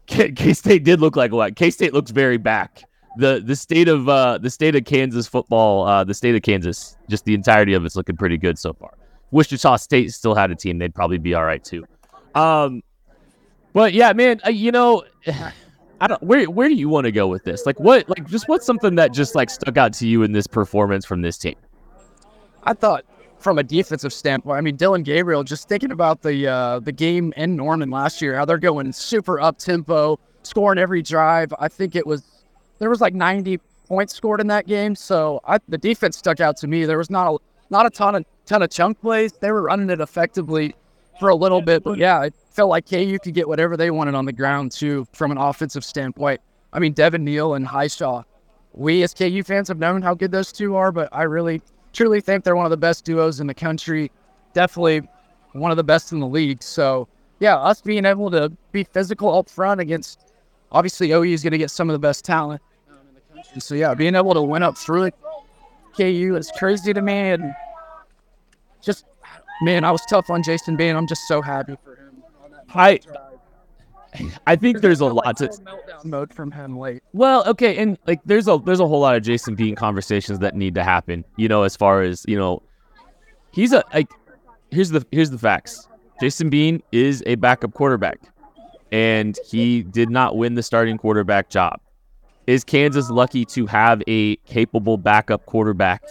K- 0.07 0.31
K-State 0.31 0.83
did 0.83 0.99
look 1.01 1.15
like 1.15 1.31
a 1.31 1.35
wagon 1.35 1.55
K-State 1.55 1.93
looks 1.93 2.11
very 2.11 2.37
back. 2.37 2.83
The 3.17 3.41
the 3.45 3.55
state 3.55 3.87
of 3.87 4.09
uh 4.09 4.39
the 4.39 4.49
state 4.49 4.75
of 4.75 4.83
Kansas 4.83 5.25
football, 5.25 5.87
uh 5.87 6.03
the 6.03 6.13
state 6.13 6.35
of 6.35 6.41
Kansas, 6.41 6.97
just 7.09 7.23
the 7.25 7.33
entirety 7.33 7.73
of 7.73 7.85
it's 7.85 7.95
looking 7.95 8.17
pretty 8.17 8.37
good 8.37 8.59
so 8.59 8.73
far. 8.73 8.97
Wichita 9.31 9.77
State 9.77 10.11
still 10.11 10.35
had 10.35 10.51
a 10.51 10.55
team, 10.55 10.79
they'd 10.79 10.93
probably 10.93 11.17
be 11.17 11.33
all 11.33 11.45
right 11.45 11.63
too. 11.63 11.85
Um 12.35 12.81
but 13.75 13.91
yeah, 13.93 14.13
man, 14.13 14.39
uh, 14.45 14.49
you 14.49 14.71
know, 14.71 15.03
I 16.01 16.07
don't 16.07 16.23
where 16.23 16.49
where 16.49 16.69
do 16.69 16.75
you 16.75 16.87
want 16.87 17.05
to 17.05 17.11
go 17.11 17.27
with 17.27 17.43
this? 17.43 17.65
Like 17.65 17.77
what 17.79 18.07
like 18.09 18.25
just 18.27 18.47
what's 18.47 18.65
something 18.65 18.95
that 18.95 19.13
just 19.13 19.35
like 19.35 19.49
stuck 19.49 19.77
out 19.77 19.91
to 19.93 20.07
you 20.07 20.23
in 20.23 20.31
this 20.31 20.47
performance 20.47 21.05
from 21.05 21.21
this 21.21 21.37
team? 21.37 21.55
I 22.63 22.73
thought 22.73 23.05
from 23.37 23.59
a 23.59 23.63
defensive 23.63 24.13
standpoint, 24.13 24.57
I 24.57 24.61
mean 24.61 24.77
Dillon 24.77 25.03
Gabriel, 25.03 25.43
just 25.43 25.67
thinking 25.67 25.91
about 25.91 26.21
the 26.21 26.47
uh, 26.47 26.79
the 26.79 26.91
game 26.93 27.33
in 27.35 27.57
Norman 27.57 27.89
last 27.89 28.21
year, 28.21 28.35
how 28.35 28.45
they're 28.45 28.57
going 28.57 28.91
super 28.93 29.41
up 29.41 29.57
tempo, 29.57 30.19
scoring 30.43 30.79
every 30.79 31.01
drive. 31.01 31.53
I 31.59 31.67
think 31.67 31.95
it 31.95 32.07
was 32.07 32.23
there 32.79 32.89
was 32.89 33.01
like 33.01 33.13
90 33.13 33.59
points 33.87 34.15
scored 34.15 34.39
in 34.39 34.47
that 34.47 34.67
game. 34.67 34.95
So 34.95 35.41
I, 35.45 35.59
the 35.67 35.77
defense 35.77 36.17
stuck 36.17 36.39
out 36.39 36.55
to 36.57 36.67
me. 36.67 36.85
There 36.85 36.97
was 36.97 37.09
not 37.09 37.33
a 37.33 37.37
not 37.69 37.85
a 37.85 37.89
ton 37.89 38.15
of 38.15 38.25
ton 38.45 38.61
of 38.61 38.69
chunk 38.69 39.01
plays. 39.01 39.33
They 39.33 39.51
were 39.51 39.63
running 39.63 39.89
it 39.89 39.99
effectively 39.99 40.75
for 41.19 41.27
a 41.27 41.35
little 41.35 41.61
bit, 41.61 41.83
but 41.83 41.97
yeah, 41.97 42.23
it 42.23 42.33
felt 42.55 42.69
like 42.69 42.89
KU 42.89 43.19
could 43.21 43.33
get 43.33 43.47
whatever 43.47 43.75
they 43.75 43.91
wanted 43.91 44.15
on 44.15 44.25
the 44.25 44.33
ground 44.33 44.71
too 44.71 45.05
from 45.11 45.31
an 45.31 45.37
offensive 45.37 45.83
standpoint. 45.83 46.39
I 46.71 46.79
mean 46.79 46.93
Devin 46.93 47.23
Neal 47.23 47.53
and 47.55 47.67
Hishaw. 47.67 48.23
We 48.73 49.03
as 49.03 49.13
KU 49.13 49.43
fans 49.43 49.67
have 49.67 49.77
known 49.77 50.01
how 50.01 50.13
good 50.13 50.31
those 50.31 50.51
two 50.51 50.75
are, 50.75 50.91
but 50.91 51.09
I 51.11 51.23
really 51.23 51.61
truly 51.93 52.21
think 52.21 52.43
they're 52.43 52.55
one 52.55 52.65
of 52.65 52.71
the 52.71 52.77
best 52.77 53.05
duos 53.05 53.39
in 53.39 53.47
the 53.47 53.53
country. 53.53 54.11
Definitely 54.53 55.07
one 55.53 55.71
of 55.71 55.77
the 55.77 55.83
best 55.83 56.11
in 56.11 56.19
the 56.19 56.27
league. 56.27 56.63
So 56.63 57.07
yeah, 57.39 57.57
us 57.57 57.81
being 57.81 58.05
able 58.05 58.31
to 58.31 58.51
be 58.71 58.83
physical 58.83 59.37
up 59.37 59.49
front 59.49 59.81
against 59.81 60.33
obviously 60.71 61.11
OU 61.11 61.23
is 61.23 61.43
going 61.43 61.51
to 61.51 61.57
get 61.57 61.71
some 61.71 61.89
of 61.89 61.93
the 61.93 61.99
best 61.99 62.23
talent 62.23 62.61
um, 62.89 62.97
in 63.09 63.15
the 63.15 63.21
country. 63.33 63.61
So 63.61 63.75
yeah, 63.75 63.93
being 63.93 64.15
able 64.15 64.33
to 64.33 64.41
win 64.41 64.63
up 64.63 64.77
through 64.77 65.03
it, 65.03 65.15
KU 65.95 66.35
is 66.37 66.51
crazy 66.57 66.93
to 66.93 67.01
me, 67.01 67.13
and 67.13 67.53
just 68.81 69.05
man, 69.61 69.85
I 69.85 69.91
was 69.91 70.01
tough 70.09 70.29
on 70.29 70.43
Jason 70.43 70.75
Bean. 70.75 70.95
I'm 70.95 71.07
just 71.07 71.21
so 71.27 71.41
happy 71.41 71.77
for 71.83 71.94
I. 72.75 72.99
I 74.47 74.55
think 74.55 74.79
there's 74.79 75.01
a 75.01 75.07
lot 75.07 75.35
to 75.37 75.49
full 75.49 75.57
meltdown 75.65 76.05
mode 76.05 76.33
from 76.33 76.49
him 76.51 76.79
late. 76.79 77.03
Well, 77.11 77.45
okay, 77.47 77.75
and 77.77 77.97
like 78.07 78.21
there's 78.23 78.47
a 78.47 78.57
there's 78.65 78.79
a 78.79 78.87
whole 78.87 79.01
lot 79.01 79.17
of 79.17 79.23
Jason 79.23 79.55
Bean 79.55 79.75
conversations 79.75 80.39
that 80.39 80.55
need 80.55 80.75
to 80.75 80.83
happen. 80.83 81.25
You 81.35 81.49
know, 81.49 81.63
as 81.63 81.75
far 81.75 82.01
as 82.01 82.23
you 82.27 82.37
know, 82.37 82.61
he's 83.51 83.73
a 83.73 83.83
like. 83.93 84.09
Here's 84.71 84.89
the 84.89 85.05
here's 85.11 85.31
the 85.31 85.37
facts. 85.37 85.87
Jason 86.21 86.49
Bean 86.49 86.81
is 86.93 87.23
a 87.25 87.35
backup 87.35 87.73
quarterback, 87.73 88.19
and 88.91 89.37
he 89.45 89.83
did 89.83 90.09
not 90.09 90.37
win 90.37 90.55
the 90.55 90.63
starting 90.63 90.97
quarterback 90.97 91.49
job. 91.49 91.79
Is 92.47 92.63
Kansas 92.63 93.09
lucky 93.09 93.43
to 93.45 93.65
have 93.65 94.01
a 94.07 94.35
capable 94.37 94.97
backup 94.97 95.45
quarterback 95.45 96.03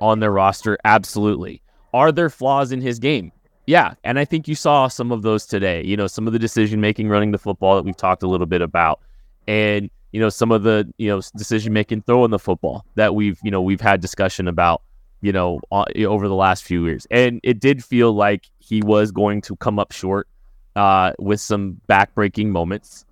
on 0.00 0.20
their 0.20 0.30
roster? 0.30 0.78
Absolutely. 0.84 1.62
Are 1.94 2.12
there 2.12 2.30
flaws 2.30 2.72
in 2.72 2.80
his 2.80 2.98
game? 2.98 3.32
Yeah, 3.68 3.92
and 4.02 4.18
I 4.18 4.24
think 4.24 4.48
you 4.48 4.54
saw 4.54 4.88
some 4.88 5.12
of 5.12 5.20
those 5.20 5.44
today. 5.44 5.84
You 5.84 5.94
know, 5.94 6.06
some 6.06 6.26
of 6.26 6.32
the 6.32 6.38
decision 6.38 6.80
making 6.80 7.10
running 7.10 7.32
the 7.32 7.38
football 7.38 7.76
that 7.76 7.82
we've 7.84 7.94
talked 7.94 8.22
a 8.22 8.26
little 8.26 8.46
bit 8.46 8.62
about, 8.62 8.98
and 9.46 9.90
you 10.10 10.18
know 10.18 10.30
some 10.30 10.50
of 10.50 10.62
the 10.62 10.90
you 10.96 11.10
know 11.10 11.20
decision 11.36 11.74
making 11.74 12.00
throwing 12.00 12.30
the 12.30 12.38
football 12.38 12.86
that 12.94 13.14
we've 13.14 13.38
you 13.42 13.50
know 13.50 13.60
we've 13.60 13.82
had 13.82 14.00
discussion 14.00 14.48
about 14.48 14.80
you 15.20 15.32
know 15.32 15.60
over 15.70 16.28
the 16.28 16.34
last 16.34 16.64
few 16.64 16.86
years, 16.86 17.06
and 17.10 17.40
it 17.42 17.60
did 17.60 17.84
feel 17.84 18.14
like 18.14 18.46
he 18.58 18.80
was 18.80 19.10
going 19.10 19.42
to 19.42 19.54
come 19.56 19.78
up 19.78 19.92
short 19.92 20.28
uh, 20.74 21.12
with 21.18 21.38
some 21.38 21.78
backbreaking 21.90 22.46
moments, 22.46 23.04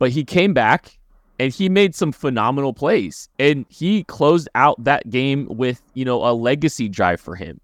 but 0.00 0.10
he 0.10 0.24
came 0.24 0.52
back 0.52 0.98
and 1.38 1.52
he 1.52 1.68
made 1.68 1.94
some 1.94 2.10
phenomenal 2.10 2.72
plays, 2.72 3.28
and 3.38 3.64
he 3.68 4.02
closed 4.02 4.48
out 4.56 4.82
that 4.82 5.08
game 5.08 5.46
with 5.48 5.80
you 5.94 6.04
know 6.04 6.28
a 6.28 6.34
legacy 6.34 6.88
drive 6.88 7.20
for 7.20 7.36
him 7.36 7.60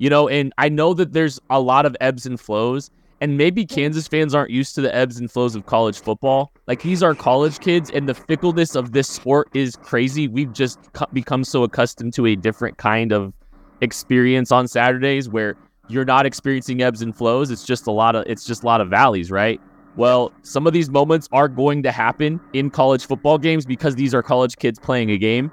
you 0.00 0.08
know, 0.08 0.28
and 0.28 0.50
I 0.56 0.70
know 0.70 0.94
that 0.94 1.12
there's 1.12 1.38
a 1.50 1.60
lot 1.60 1.84
of 1.84 1.94
ebbs 2.00 2.24
and 2.24 2.40
flows, 2.40 2.90
and 3.20 3.36
maybe 3.36 3.66
Kansas 3.66 4.08
fans 4.08 4.34
aren't 4.34 4.50
used 4.50 4.74
to 4.76 4.80
the 4.80 4.92
ebbs 4.96 5.20
and 5.20 5.30
flows 5.30 5.54
of 5.54 5.66
college 5.66 6.00
football. 6.00 6.52
Like 6.66 6.80
these 6.82 7.02
are 7.02 7.14
college 7.14 7.58
kids, 7.58 7.90
and 7.90 8.08
the 8.08 8.14
fickleness 8.14 8.74
of 8.74 8.92
this 8.92 9.08
sport 9.08 9.50
is 9.52 9.76
crazy. 9.76 10.26
We've 10.26 10.54
just 10.54 10.78
become 11.12 11.44
so 11.44 11.64
accustomed 11.64 12.14
to 12.14 12.24
a 12.24 12.34
different 12.34 12.78
kind 12.78 13.12
of 13.12 13.34
experience 13.82 14.50
on 14.50 14.68
Saturdays 14.68 15.28
where 15.28 15.54
you're 15.88 16.06
not 16.06 16.24
experiencing 16.24 16.80
ebbs 16.80 17.02
and 17.02 17.14
flows. 17.14 17.50
It's 17.50 17.64
just 17.64 17.86
a 17.86 17.92
lot 17.92 18.16
of 18.16 18.24
it's 18.26 18.46
just 18.46 18.62
a 18.62 18.66
lot 18.66 18.80
of 18.80 18.88
valleys, 18.88 19.30
right? 19.30 19.60
Well, 19.96 20.32
some 20.40 20.66
of 20.66 20.72
these 20.72 20.88
moments 20.88 21.28
are 21.30 21.46
going 21.46 21.82
to 21.82 21.92
happen 21.92 22.40
in 22.54 22.70
college 22.70 23.04
football 23.04 23.36
games 23.36 23.66
because 23.66 23.96
these 23.96 24.14
are 24.14 24.22
college 24.22 24.56
kids 24.56 24.78
playing 24.78 25.10
a 25.10 25.18
game. 25.18 25.52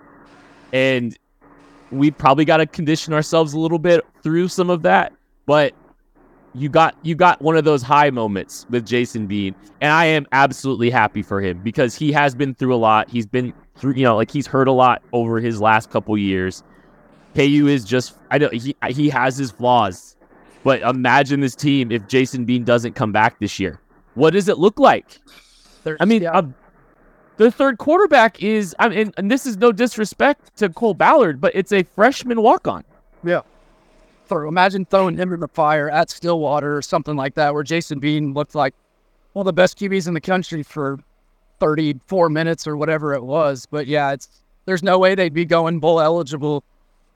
And 0.72 1.18
we 1.92 2.12
probably 2.12 2.46
got 2.46 2.58
to 2.58 2.66
condition 2.66 3.14
ourselves 3.14 3.54
a 3.54 3.60
little 3.60 3.80
bit 3.80 4.06
through 4.24 4.48
some 4.48 4.70
of 4.70 4.82
that. 4.84 5.14
But 5.46 5.74
you 6.54 6.70
got 6.70 6.96
you 7.04 7.16
got 7.16 7.42
one 7.42 7.56
of 7.56 7.66
those 7.66 7.82
high 7.82 8.10
moments 8.10 8.66
with 8.70 8.86
Jason 8.86 9.28
Bean, 9.28 9.56
and 9.82 9.92
I 9.92 10.06
am 10.06 10.26
absolutely 10.32 10.90
happy 10.90 11.22
for 11.22 11.42
him 11.42 11.62
because 11.64 11.96
he 11.96 12.12
has 12.12 12.36
been 12.36 12.56
through 12.56 12.76
a 12.76 12.78
lot. 12.78 13.10
He's 13.10 13.26
been 13.26 13.54
through, 13.76 13.94
you 13.94 14.04
know, 14.04 14.16
like 14.16 14.32
he's 14.32 14.48
hurt 14.48 14.68
a 14.68 14.72
lot 14.72 15.02
over 15.14 15.40
his 15.40 15.62
last 15.62 15.90
couple 15.90 16.18
years. 16.18 16.64
KU 17.36 17.68
is 17.68 17.86
just 17.86 18.18
I 18.32 18.38
know 18.38 18.50
he 18.50 18.76
he 18.90 19.10
has 19.10 19.38
his 19.38 19.52
flaws, 19.52 20.16
but 20.64 20.82
imagine 20.82 21.40
this 21.40 21.56
team 21.56 21.92
if 21.92 22.08
Jason 22.08 22.46
Bean 22.46 22.64
doesn't 22.64 22.94
come 22.94 23.12
back 23.12 23.40
this 23.40 23.60
year. 23.60 23.80
What 24.16 24.32
does 24.32 24.50
it 24.50 24.58
look 24.58 24.80
like? 24.80 25.20
I 26.00 26.06
mean, 26.06 26.24
yeah. 26.24 26.42
The 27.38 27.52
third 27.52 27.78
quarterback 27.78 28.42
is 28.44 28.76
I 28.80 28.90
mean, 28.90 29.14
and 29.18 29.32
this 29.32 29.46
is 29.46 29.58
no 29.58 29.72
disrespect 29.72 30.56
to 30.58 30.70
Cole 30.70 30.94
Ballard, 30.94 31.40
but 31.40 31.54
it's 31.56 31.72
a 31.72 31.84
freshman 31.84 32.42
walk 32.42 32.68
on. 32.68 32.84
Yeah. 33.24 33.42
Throw, 34.26 34.48
imagine 34.48 34.86
throwing 34.86 35.16
him 35.16 35.32
in 35.34 35.40
the 35.40 35.48
fire 35.48 35.90
at 35.90 36.10
Stillwater 36.10 36.76
or 36.76 36.82
something 36.82 37.16
like 37.16 37.36
that, 37.36 37.54
where 37.54 37.64
Jason 37.64 38.00
Bean 38.00 38.34
looked 38.34 38.56
like 38.56 38.74
one 39.34 39.44
of 39.44 39.46
the 39.46 39.54
best 39.54 39.80
QBs 39.80 40.08
in 40.08 40.14
the 40.14 40.22
country 40.22 40.64
for 40.64 41.00
34 41.60 42.30
minutes 42.30 42.68
or 42.68 42.76
whatever 42.76 43.14
it 43.14 43.24
was. 43.24 43.66
But 43.70 43.88
yeah, 43.88 44.12
it's 44.12 44.42
there's 44.66 44.84
no 44.84 45.00
way 45.00 45.16
they'd 45.16 45.34
be 45.34 45.46
going 45.46 45.80
bowl 45.80 46.02
eligible. 46.02 46.64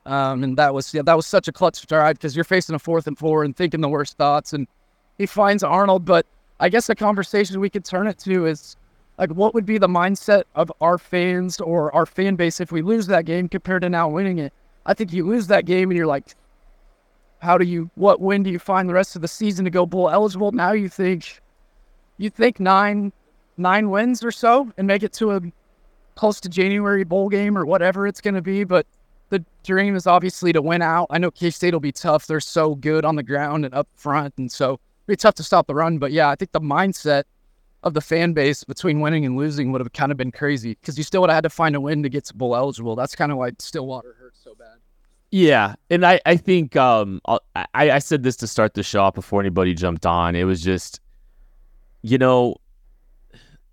Um, 0.05 0.43
and 0.43 0.57
that 0.57 0.73
was 0.73 0.93
yeah, 0.93 1.01
that 1.03 1.15
was 1.15 1.27
such 1.27 1.47
a 1.47 1.51
clutch 1.51 1.85
drive 1.85 2.15
because 2.15 2.35
you're 2.35 2.45
facing 2.45 2.75
a 2.75 2.79
fourth 2.79 3.07
and 3.07 3.17
four 3.17 3.43
and 3.43 3.55
thinking 3.55 3.81
the 3.81 3.89
worst 3.89 4.17
thoughts. 4.17 4.53
And 4.53 4.67
he 5.17 5.25
finds 5.25 5.63
Arnold, 5.63 6.05
but 6.05 6.25
I 6.59 6.69
guess 6.69 6.87
the 6.87 6.95
conversation 6.95 7.59
we 7.59 7.69
could 7.69 7.85
turn 7.85 8.07
it 8.07 8.17
to 8.19 8.45
is 8.45 8.77
like 9.21 9.29
what 9.29 9.53
would 9.53 9.67
be 9.67 9.77
the 9.77 9.87
mindset 9.87 10.45
of 10.55 10.71
our 10.81 10.97
fans 10.97 11.61
or 11.61 11.93
our 11.95 12.07
fan 12.07 12.35
base 12.35 12.59
if 12.59 12.71
we 12.71 12.81
lose 12.81 13.05
that 13.05 13.23
game 13.23 13.47
compared 13.47 13.83
to 13.83 13.89
now 13.89 14.09
winning 14.09 14.39
it? 14.39 14.51
I 14.87 14.95
think 14.95 15.13
you 15.13 15.27
lose 15.27 15.45
that 15.47 15.65
game 15.65 15.91
and 15.91 15.97
you're 15.97 16.07
like, 16.07 16.35
how 17.37 17.55
do 17.59 17.63
you 17.63 17.91
what 17.93 18.19
when 18.19 18.41
do 18.41 18.49
you 18.49 18.57
find 18.57 18.89
the 18.89 18.95
rest 18.95 19.15
of 19.15 19.21
the 19.21 19.27
season 19.27 19.63
to 19.65 19.71
go 19.71 19.85
bowl 19.85 20.09
eligible? 20.09 20.51
Now 20.51 20.71
you 20.71 20.89
think 20.89 21.39
you 22.17 22.31
think 22.31 22.59
nine 22.59 23.13
nine 23.57 23.91
wins 23.91 24.23
or 24.23 24.31
so 24.31 24.71
and 24.75 24.87
make 24.87 25.03
it 25.03 25.13
to 25.13 25.33
a 25.33 25.41
close 26.15 26.41
to 26.41 26.49
January 26.49 27.03
bowl 27.03 27.29
game 27.29 27.55
or 27.55 27.63
whatever 27.63 28.07
it's 28.07 28.21
gonna 28.21 28.41
be, 28.41 28.63
but 28.63 28.87
the 29.29 29.45
dream 29.63 29.95
is 29.95 30.07
obviously 30.07 30.51
to 30.51 30.63
win 30.63 30.81
out. 30.81 31.05
I 31.11 31.19
know 31.19 31.29
K 31.29 31.51
State 31.51 31.73
will 31.73 31.79
be 31.79 31.91
tough. 31.91 32.25
They're 32.25 32.39
so 32.39 32.73
good 32.73 33.05
on 33.05 33.17
the 33.17 33.23
ground 33.23 33.65
and 33.65 33.73
up 33.75 33.87
front, 33.95 34.33
and 34.39 34.51
so 34.51 34.73
it'll 34.73 34.81
be 35.09 35.15
tough 35.15 35.35
to 35.35 35.43
stop 35.43 35.67
the 35.67 35.75
run. 35.75 35.99
But 35.99 36.11
yeah, 36.11 36.29
I 36.29 36.35
think 36.35 36.53
the 36.53 36.59
mindset 36.59 37.25
of 37.83 37.93
the 37.93 38.01
fan 38.01 38.33
base 38.33 38.63
between 38.63 39.01
winning 39.01 39.25
and 39.25 39.35
losing 39.35 39.71
would 39.71 39.81
have 39.81 39.93
kind 39.93 40.11
of 40.11 40.17
been 40.17 40.31
crazy 40.31 40.75
because 40.79 40.97
you 40.97 41.03
still 41.03 41.21
would 41.21 41.29
have 41.29 41.37
had 41.37 41.43
to 41.43 41.49
find 41.49 41.75
a 41.75 41.81
win 41.81 42.03
to 42.03 42.09
get 42.09 42.25
to 42.25 42.35
bowl 42.35 42.55
eligible. 42.55 42.95
That's 42.95 43.15
kind 43.15 43.31
of 43.31 43.37
why 43.37 43.51
Stillwater 43.59 44.15
hurts 44.19 44.39
so 44.43 44.53
bad. 44.55 44.77
Yeah, 45.31 45.75
and 45.89 46.05
I 46.05 46.19
I 46.25 46.35
think 46.35 46.75
um 46.75 47.21
I 47.25 47.65
I 47.73 47.99
said 47.99 48.23
this 48.23 48.35
to 48.37 48.47
start 48.47 48.73
the 48.73 48.83
show 48.83 49.09
before 49.11 49.39
anybody 49.39 49.73
jumped 49.73 50.05
on. 50.05 50.35
It 50.35 50.43
was 50.43 50.61
just, 50.61 50.99
you 52.01 52.17
know, 52.17 52.55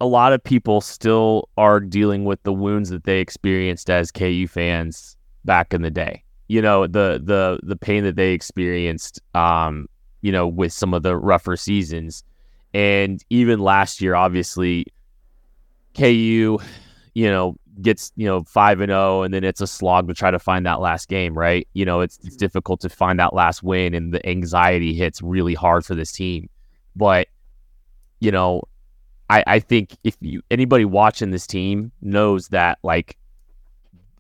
a 0.01 0.07
lot 0.07 0.33
of 0.33 0.43
people 0.43 0.81
still 0.81 1.49
are 1.59 1.81
dealing 1.81 2.25
with 2.25 2.43
the 2.45 2.53
wounds 2.53 2.91
that 2.91 3.05
they 3.05 3.21
experienced 3.21 3.91
as 3.91 4.13
KU 4.13 4.47
fans 4.47 5.17
back 5.45 5.75
in 5.75 5.83
the 5.83 5.91
day. 5.91 6.23
You 6.47 6.63
know, 6.63 6.87
the 6.87 7.21
the 7.23 7.59
the 7.63 7.77
pain 7.77 8.05
that 8.05 8.17
they 8.17 8.33
experienced 8.33 9.21
um 9.35 9.89
you 10.23 10.33
know 10.33 10.47
with 10.47 10.73
some 10.73 10.95
of 10.95 11.03
the 11.03 11.17
rougher 11.17 11.57
seasons 11.57 12.23
and 12.75 13.25
even 13.31 13.61
last 13.61 14.01
year, 14.01 14.15
obviously, 14.15 14.87
KU, 15.95 16.59
you 17.15 17.31
know, 17.31 17.57
gets 17.81 18.13
you 18.17 18.27
know 18.27 18.43
five 18.43 18.81
and 18.81 18.91
zero, 18.91 19.21
oh, 19.21 19.23
and 19.23 19.33
then 19.33 19.45
it's 19.45 19.61
a 19.61 19.67
slog 19.67 20.09
to 20.09 20.15
try 20.15 20.31
to 20.31 20.39
find 20.39 20.67
that 20.67 20.81
last 20.81 21.09
game, 21.09 21.37
right? 21.37 21.67
You 21.75 21.85
know, 21.85 22.01
it's 22.01 22.19
it's 22.19 22.31
mm-hmm. 22.31 22.37
difficult 22.37 22.81
to 22.81 22.89
find 22.89 23.19
that 23.19 23.35
last 23.35 23.63
win, 23.63 23.95
and 23.95 24.13
the 24.13 24.27
anxiety 24.29 24.95
hits 24.95 25.23
really 25.23 25.55
hard 25.55 25.85
for 25.85 25.95
this 25.95 26.13
team. 26.13 26.49
But 26.95 27.29
you 28.21 28.31
know, 28.31 28.63
I 29.31 29.45
I 29.47 29.59
think 29.61 29.97
if 30.05 30.17
you 30.21 30.43
anybody 30.51 30.85
watching 30.85 31.31
this 31.31 31.47
team 31.47 31.93
knows 32.01 32.49
that 32.49 32.79
like 32.83 33.17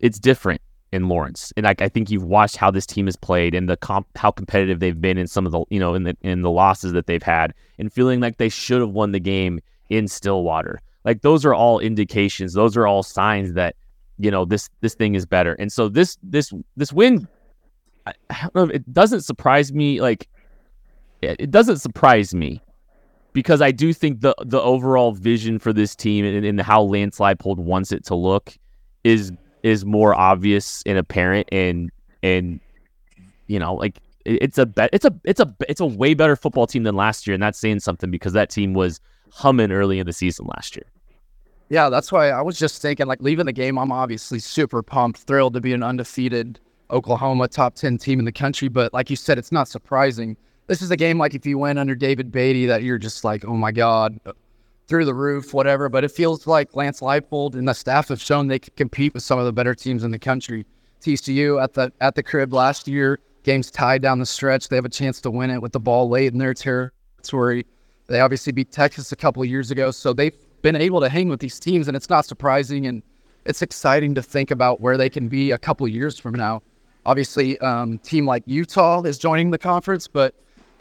it's 0.00 0.18
different 0.18 0.60
in 0.92 1.08
Lawrence. 1.08 1.52
And 1.56 1.64
like 1.64 1.82
I 1.82 1.88
think 1.88 2.10
you've 2.10 2.24
watched 2.24 2.56
how 2.56 2.70
this 2.70 2.86
team 2.86 3.06
has 3.06 3.16
played 3.16 3.54
and 3.54 3.68
the 3.68 3.76
comp 3.76 4.06
how 4.16 4.30
competitive 4.30 4.80
they've 4.80 5.00
been 5.00 5.18
in 5.18 5.26
some 5.26 5.46
of 5.46 5.52
the 5.52 5.64
you 5.70 5.78
know 5.78 5.94
in 5.94 6.04
the 6.04 6.16
in 6.22 6.42
the 6.42 6.50
losses 6.50 6.92
that 6.92 7.06
they've 7.06 7.22
had 7.22 7.54
and 7.78 7.92
feeling 7.92 8.20
like 8.20 8.38
they 8.38 8.48
should 8.48 8.80
have 8.80 8.90
won 8.90 9.12
the 9.12 9.20
game 9.20 9.60
in 9.90 10.08
Stillwater. 10.08 10.80
Like 11.04 11.22
those 11.22 11.44
are 11.44 11.54
all 11.54 11.78
indications, 11.78 12.54
those 12.54 12.76
are 12.76 12.86
all 12.86 13.02
signs 13.02 13.52
that 13.54 13.76
you 14.18 14.30
know 14.30 14.44
this 14.44 14.68
this 14.80 14.94
thing 14.94 15.14
is 15.14 15.26
better. 15.26 15.54
And 15.54 15.72
so 15.72 15.88
this 15.88 16.16
this 16.22 16.52
this 16.76 16.92
win 16.92 17.28
I, 18.06 18.12
I 18.30 18.48
don't 18.54 18.54
know 18.54 18.74
it 18.74 18.92
doesn't 18.92 19.22
surprise 19.22 19.72
me 19.72 20.00
like 20.00 20.28
it 21.20 21.50
doesn't 21.50 21.78
surprise 21.78 22.34
me 22.34 22.62
because 23.32 23.60
I 23.60 23.72
do 23.72 23.92
think 23.92 24.20
the 24.20 24.34
the 24.40 24.60
overall 24.60 25.12
vision 25.12 25.58
for 25.58 25.72
this 25.72 25.94
team 25.94 26.24
and, 26.24 26.44
and 26.46 26.60
how 26.60 26.82
Lance 26.82 27.18
Leipold 27.18 27.58
wants 27.58 27.92
it 27.92 28.04
to 28.06 28.14
look 28.14 28.56
is 29.04 29.32
is 29.62 29.84
more 29.84 30.14
obvious 30.14 30.82
and 30.86 30.98
apparent 30.98 31.48
and 31.52 31.90
and 32.22 32.60
you 33.46 33.58
know 33.58 33.74
like 33.74 33.98
it's 34.24 34.58
a 34.58 34.68
it's 34.92 35.04
a 35.04 35.14
it's 35.24 35.40
a 35.40 35.54
it's 35.68 35.80
a 35.80 35.86
way 35.86 36.14
better 36.14 36.36
football 36.36 36.66
team 36.66 36.82
than 36.82 36.94
last 36.94 37.26
year 37.26 37.34
and 37.34 37.42
that's 37.42 37.58
saying 37.58 37.80
something 37.80 38.10
because 38.10 38.32
that 38.32 38.50
team 38.50 38.74
was 38.74 39.00
humming 39.30 39.72
early 39.72 39.98
in 39.98 40.06
the 40.06 40.12
season 40.12 40.46
last 40.46 40.76
year. 40.76 40.84
Yeah 41.70 41.90
that's 41.90 42.10
why 42.10 42.30
i 42.30 42.40
was 42.40 42.58
just 42.58 42.80
thinking 42.80 43.06
like 43.06 43.20
leaving 43.22 43.46
the 43.46 43.52
game 43.52 43.78
i'm 43.78 43.92
obviously 43.92 44.38
super 44.38 44.82
pumped 44.82 45.20
thrilled 45.20 45.54
to 45.54 45.60
be 45.60 45.72
an 45.72 45.82
undefeated 45.82 46.58
oklahoma 46.90 47.48
top 47.48 47.74
10 47.74 47.98
team 47.98 48.18
in 48.18 48.24
the 48.24 48.32
country 48.32 48.68
but 48.68 48.92
like 48.94 49.10
you 49.10 49.16
said 49.16 49.38
it's 49.38 49.52
not 49.52 49.68
surprising. 49.68 50.36
This 50.66 50.82
is 50.82 50.90
a 50.90 50.96
game 50.96 51.16
like 51.18 51.34
if 51.34 51.46
you 51.46 51.58
went 51.58 51.78
under 51.78 51.94
david 51.94 52.30
beaty 52.30 52.66
that 52.66 52.82
you're 52.82 52.98
just 52.98 53.24
like 53.24 53.44
oh 53.44 53.54
my 53.54 53.72
god 53.72 54.18
through 54.88 55.04
the 55.04 55.14
roof, 55.14 55.54
whatever. 55.54 55.88
But 55.88 56.04
it 56.04 56.10
feels 56.10 56.46
like 56.46 56.74
Lance 56.74 57.00
Leipold 57.00 57.54
and 57.54 57.68
the 57.68 57.74
staff 57.74 58.08
have 58.08 58.20
shown 58.20 58.48
they 58.48 58.58
can 58.58 58.72
compete 58.76 59.14
with 59.14 59.22
some 59.22 59.38
of 59.38 59.44
the 59.44 59.52
better 59.52 59.74
teams 59.74 60.02
in 60.02 60.10
the 60.10 60.18
country. 60.18 60.66
TCU 61.00 61.62
at 61.62 61.74
the 61.74 61.92
at 62.00 62.14
the 62.16 62.22
crib 62.22 62.52
last 62.52 62.88
year, 62.88 63.20
games 63.44 63.70
tied 63.70 64.02
down 64.02 64.18
the 64.18 64.26
stretch. 64.26 64.68
They 64.68 64.76
have 64.76 64.84
a 64.84 64.90
chance 64.90 65.20
to 65.20 65.30
win 65.30 65.50
it 65.50 65.62
with 65.62 65.72
the 65.72 65.80
ball 65.80 66.08
late 66.08 66.32
in 66.32 66.38
their 66.38 66.54
territory. 66.54 67.66
They 68.08 68.20
obviously 68.20 68.52
beat 68.52 68.72
Texas 68.72 69.12
a 69.12 69.16
couple 69.16 69.42
of 69.42 69.48
years 69.48 69.70
ago, 69.70 69.90
so 69.90 70.12
they've 70.12 70.36
been 70.62 70.76
able 70.76 71.00
to 71.00 71.08
hang 71.08 71.28
with 71.28 71.40
these 71.40 71.60
teams, 71.60 71.86
and 71.86 71.96
it's 71.96 72.08
not 72.08 72.24
surprising. 72.24 72.86
And 72.86 73.02
it's 73.44 73.62
exciting 73.62 74.14
to 74.14 74.22
think 74.22 74.50
about 74.50 74.80
where 74.80 74.96
they 74.96 75.08
can 75.08 75.28
be 75.28 75.52
a 75.52 75.58
couple 75.58 75.86
years 75.86 76.18
from 76.18 76.34
now. 76.34 76.62
Obviously, 77.06 77.58
um, 77.60 77.98
team 77.98 78.26
like 78.26 78.42
Utah 78.46 79.02
is 79.02 79.18
joining 79.18 79.50
the 79.50 79.58
conference, 79.58 80.08
but 80.08 80.34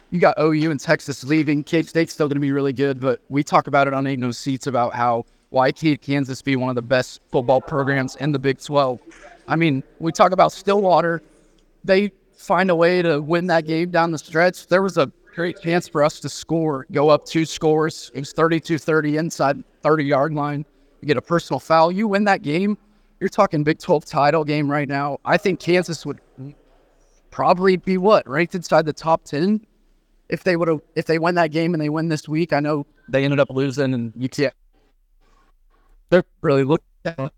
you 0.10 0.20
got 0.20 0.40
OU 0.40 0.72
and 0.72 0.80
Texas 0.80 1.24
leaving. 1.24 1.64
K 1.64 1.84
State's 1.84 2.14
still 2.14 2.28
going 2.28 2.36
to 2.36 2.42
be 2.42 2.52
really 2.52 2.74
good, 2.74 3.00
but 3.00 3.22
we 3.30 3.44
talk 3.44 3.68
about 3.68 3.88
it 3.88 3.94
on 3.94 4.08
Ain't 4.08 4.22
No 4.22 4.32
Seats 4.32 4.68
about 4.68 4.94
how 4.94 5.26
why 5.50 5.72
can't 5.72 6.02
Kansas 6.02 6.42
be 6.42 6.56
one 6.56 6.70
of 6.70 6.76
the 6.76 6.82
best 6.82 7.22
football 7.32 7.62
programs 7.62 8.16
in 8.18 8.32
the 8.32 8.40
Big 8.40 8.60
12? 8.60 9.00
I 9.48 9.56
mean, 9.56 9.84
we 10.00 10.12
talk 10.12 10.32
about 10.32 10.52
Stillwater. 10.52 11.22
They 11.84 12.12
find 12.36 12.70
a 12.70 12.76
way 12.76 13.02
to 13.02 13.22
win 13.22 13.48
that 13.48 13.66
game 13.66 13.90
down 13.90 14.12
the 14.12 14.18
stretch. 14.18 14.68
There 14.68 14.82
was 14.82 14.98
a 14.98 15.12
great 15.36 15.62
chance 15.62 15.88
for 15.88 16.04
us 16.04 16.20
to 16.20 16.30
score, 16.30 16.86
go 16.92 17.10
up 17.10 17.26
two 17.26 17.46
scores. 17.46 18.12
It 18.14 18.20
was 18.20 18.34
32 18.34 18.78
30 18.78 19.18
inside 19.18 19.64
30 19.84 20.04
yard 20.04 20.34
line. 20.34 20.66
You 21.02 21.08
get 21.08 21.18
a 21.18 21.22
personal 21.22 21.60
foul. 21.60 21.92
You 21.92 22.08
win 22.08 22.24
that 22.26 22.42
game. 22.42 22.78
You're 23.20 23.30
talking 23.30 23.64
Big 23.64 23.80
12 23.80 24.06
title 24.06 24.44
game 24.44 24.70
right 24.70 24.88
now. 24.88 25.20
I 25.26 25.38
think 25.38 25.60
Kansas 25.60 26.06
would 26.06 26.20
probably 27.32 27.78
be 27.78 27.98
what? 27.98 28.28
Ranked 28.28 28.56
inside 28.56 28.86
the 28.86 28.94
top 28.94 29.24
10 29.24 29.66
if 30.30 30.44
they 30.44 30.56
would 30.56 30.68
have 30.68 30.82
if 30.96 31.06
they 31.06 31.20
win 31.20 31.36
that 31.36 31.52
game 31.52 31.74
and 31.74 31.82
they 31.82 31.90
win 31.90 32.10
this 32.10 32.28
week, 32.28 32.54
I 32.54 32.60
know 32.60 32.86
they 33.10 33.24
ended 33.24 33.40
up 33.40 33.50
losing 33.50 33.94
and 33.94 34.14
you 34.16 34.30
can't 34.30 34.54
they're 36.10 36.24
really 36.42 36.64
looking 36.64 36.86
at 37.06 37.32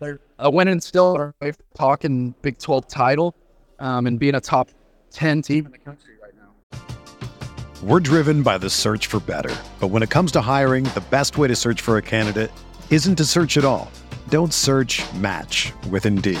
they're 0.00 0.20
a 0.38 0.50
winning 0.50 0.80
still 0.80 1.16
are 1.16 1.34
talking 1.74 2.34
Big 2.42 2.58
Twelve 2.58 2.88
title 2.88 3.36
um, 3.78 4.06
and 4.06 4.18
being 4.18 4.34
a 4.34 4.40
top 4.40 4.70
ten 5.10 5.42
team 5.42 5.66
in 5.66 5.72
the 5.72 5.78
country 5.78 6.14
right 6.20 6.32
now. 6.36 6.78
We're 7.82 8.00
driven 8.00 8.42
by 8.42 8.58
the 8.58 8.70
search 8.70 9.06
for 9.06 9.20
better. 9.20 9.54
But 9.78 9.88
when 9.88 10.02
it 10.02 10.10
comes 10.10 10.32
to 10.32 10.40
hiring, 10.40 10.84
the 10.84 11.04
best 11.10 11.38
way 11.38 11.48
to 11.48 11.56
search 11.56 11.80
for 11.80 11.96
a 11.98 12.02
candidate 12.02 12.50
isn't 12.90 13.16
to 13.16 13.24
search 13.24 13.56
at 13.56 13.64
all. 13.64 13.90
Don't 14.28 14.52
search 14.52 15.02
match 15.14 15.72
with 15.90 16.06
Indeed. 16.06 16.40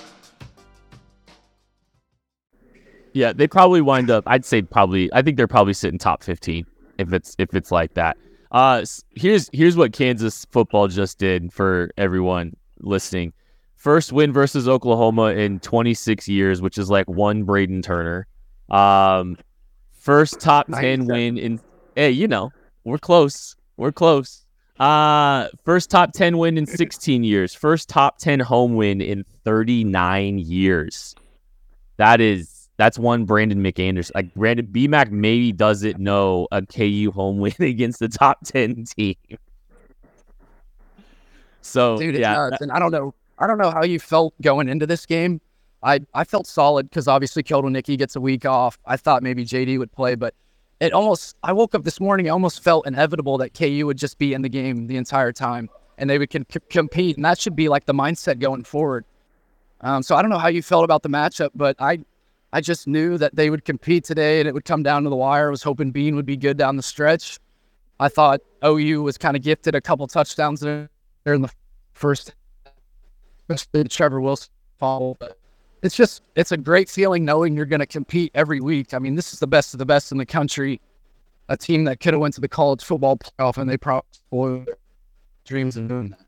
Yeah, 3.13 3.33
they 3.33 3.47
probably 3.47 3.81
wind 3.81 4.09
up. 4.09 4.23
I'd 4.27 4.45
say 4.45 4.61
probably. 4.61 5.11
I 5.13 5.21
think 5.21 5.37
they're 5.37 5.47
probably 5.47 5.73
sitting 5.73 5.99
top 5.99 6.23
fifteen 6.23 6.65
if 6.97 7.13
it's 7.13 7.35
if 7.37 7.53
it's 7.53 7.71
like 7.71 7.93
that. 7.95 8.17
Uh, 8.51 8.83
here's 9.15 9.49
here's 9.53 9.75
what 9.77 9.93
Kansas 9.93 10.45
football 10.51 10.87
just 10.87 11.17
did 11.17 11.51
for 11.53 11.91
everyone 11.97 12.55
listening. 12.79 13.33
First 13.75 14.11
win 14.11 14.31
versus 14.31 14.67
Oklahoma 14.67 15.27
in 15.31 15.59
26 15.59 16.27
years, 16.27 16.61
which 16.61 16.77
is 16.77 16.89
like 16.89 17.07
one 17.07 17.43
Braden 17.43 17.81
Turner. 17.81 18.27
Um, 18.69 19.37
first 19.91 20.39
top 20.39 20.67
10 20.71 21.05
win 21.05 21.37
in. 21.37 21.59
Hey, 21.95 22.11
you 22.11 22.27
know 22.27 22.51
we're 22.83 22.97
close. 22.99 23.55
We're 23.77 23.91
close. 23.91 24.45
Uh, 24.79 25.47
first 25.63 25.89
top 25.89 26.11
10 26.13 26.37
win 26.37 26.57
in 26.57 26.65
16 26.67 27.23
years. 27.23 27.53
First 27.53 27.89
top 27.89 28.17
10 28.19 28.39
home 28.39 28.75
win 28.75 29.01
in 29.01 29.25
39 29.45 30.37
years. 30.39 31.15
That 31.97 32.21
is 32.21 32.50
that's 32.81 32.97
one 32.97 33.25
Brandon 33.25 33.61
McAnders. 33.61 34.09
Like 34.15 34.33
Brandon 34.33 34.65
BMAC 34.65 35.11
maybe 35.11 35.51
doesn't 35.51 35.99
know 35.99 36.47
a 36.51 36.65
KU 36.65 37.11
home 37.13 37.37
win 37.37 37.53
against 37.59 37.99
the 37.99 38.09
top 38.09 38.39
ten 38.43 38.85
team. 38.85 39.15
So 41.61 41.95
Dude, 41.99 42.15
yeah, 42.15 42.49
and 42.59 42.71
I 42.71 42.79
don't 42.79 42.91
know, 42.91 43.13
I 43.37 43.45
don't 43.45 43.59
know 43.59 43.69
how 43.69 43.83
you 43.83 43.99
felt 43.99 44.33
going 44.41 44.67
into 44.67 44.87
this 44.87 45.05
game. 45.05 45.41
I 45.83 45.99
I 46.15 46.23
felt 46.23 46.47
solid 46.47 46.89
because 46.89 47.07
obviously 47.07 47.43
Kotelnicki 47.43 47.99
gets 47.99 48.15
a 48.15 48.21
week 48.21 48.47
off. 48.47 48.79
I 48.87 48.97
thought 48.97 49.21
maybe 49.21 49.45
JD 49.45 49.77
would 49.77 49.91
play, 49.91 50.15
but 50.15 50.33
it 50.79 50.91
almost. 50.91 51.35
I 51.43 51.53
woke 51.53 51.75
up 51.75 51.83
this 51.83 51.99
morning. 51.99 52.25
It 52.25 52.29
almost 52.29 52.63
felt 52.63 52.87
inevitable 52.87 53.37
that 53.37 53.53
KU 53.53 53.85
would 53.85 53.99
just 53.99 54.17
be 54.17 54.33
in 54.33 54.41
the 54.41 54.49
game 54.49 54.87
the 54.87 54.97
entire 54.97 55.31
time 55.31 55.69
and 55.99 56.09
they 56.09 56.17
would 56.17 56.33
c- 56.33 56.43
compete, 56.71 57.15
and 57.15 57.25
that 57.25 57.39
should 57.39 57.55
be 57.55 57.69
like 57.69 57.85
the 57.85 57.93
mindset 57.93 58.39
going 58.39 58.63
forward. 58.63 59.05
Um, 59.81 60.01
so 60.01 60.15
I 60.15 60.23
don't 60.23 60.31
know 60.31 60.39
how 60.39 60.47
you 60.47 60.63
felt 60.63 60.83
about 60.83 61.03
the 61.03 61.09
matchup, 61.09 61.51
but 61.53 61.75
I 61.79 61.99
I 62.53 62.61
just 62.61 62.87
knew 62.87 63.17
that 63.17 63.35
they 63.35 63.49
would 63.49 63.63
compete 63.63 64.03
today 64.03 64.39
and 64.39 64.47
it 64.47 64.53
would 64.53 64.65
come 64.65 64.83
down 64.83 65.03
to 65.03 65.09
the 65.09 65.15
wire. 65.15 65.47
I 65.47 65.51
was 65.51 65.63
hoping 65.63 65.91
Bean 65.91 66.15
would 66.15 66.25
be 66.25 66.37
good 66.37 66.57
down 66.57 66.75
the 66.75 66.83
stretch. 66.83 67.39
I 67.99 68.09
thought 68.09 68.41
OU 68.65 69.03
was 69.03 69.17
kind 69.17 69.37
of 69.37 69.43
gifted 69.43 69.75
a 69.75 69.81
couple 69.81 70.07
touchdowns 70.07 70.59
there 70.59 70.89
in 71.25 71.43
the 71.43 71.51
first, 71.93 72.33
especially 73.49 73.83
Trevor 73.85 74.19
Wilson 74.19 74.49
fall. 74.79 75.15
But 75.19 75.37
it's 75.81 75.95
just, 75.95 76.23
it's 76.35 76.51
a 76.51 76.57
great 76.57 76.89
feeling 76.89 77.23
knowing 77.23 77.55
you're 77.55 77.65
going 77.65 77.79
to 77.79 77.85
compete 77.85 78.31
every 78.33 78.59
week. 78.59 78.93
I 78.93 78.99
mean, 78.99 79.15
this 79.15 79.33
is 79.33 79.39
the 79.39 79.47
best 79.47 79.73
of 79.73 79.77
the 79.77 79.85
best 79.85 80.11
in 80.11 80.17
the 80.17 80.25
country. 80.25 80.81
A 81.47 81.55
team 81.55 81.83
that 81.85 81.99
could 81.99 82.13
have 82.13 82.21
went 82.21 82.33
to 82.35 82.41
the 82.41 82.47
college 82.47 82.83
football 82.83 83.17
playoff 83.17 83.57
and 83.57 83.69
they 83.69 83.77
probably 83.77 84.65
dreams 85.45 85.77
of 85.77 85.87
doing 85.87 86.09
that. 86.09 86.21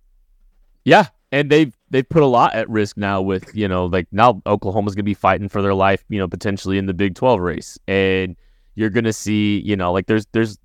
Yeah, 0.85 1.07
and 1.33 1.49
they've 1.49 1.75
they've 1.89 2.07
put 2.07 2.21
a 2.21 2.27
lot 2.27 2.53
at 2.53 2.69
risk 2.69 2.95
now 2.95 3.19
with 3.19 3.53
you 3.55 3.67
know 3.67 3.87
like 3.87 4.07
now 4.11 4.39
Oklahoma's 4.45 4.93
gonna 4.93 5.03
be 5.03 5.15
fighting 5.15 5.49
for 5.49 5.63
their 5.63 5.73
life 5.73 6.05
you 6.07 6.19
know 6.19 6.27
potentially 6.27 6.77
in 6.77 6.85
the 6.85 6.93
Big 6.93 7.15
Twelve 7.15 7.41
race. 7.41 7.77
And 7.87 8.37
you're 8.75 8.91
gonna 8.91 9.11
see 9.11 9.59
you 9.65 9.75
know 9.75 9.91
like 9.91 10.05
there's 10.05 10.27
there's 10.27 10.59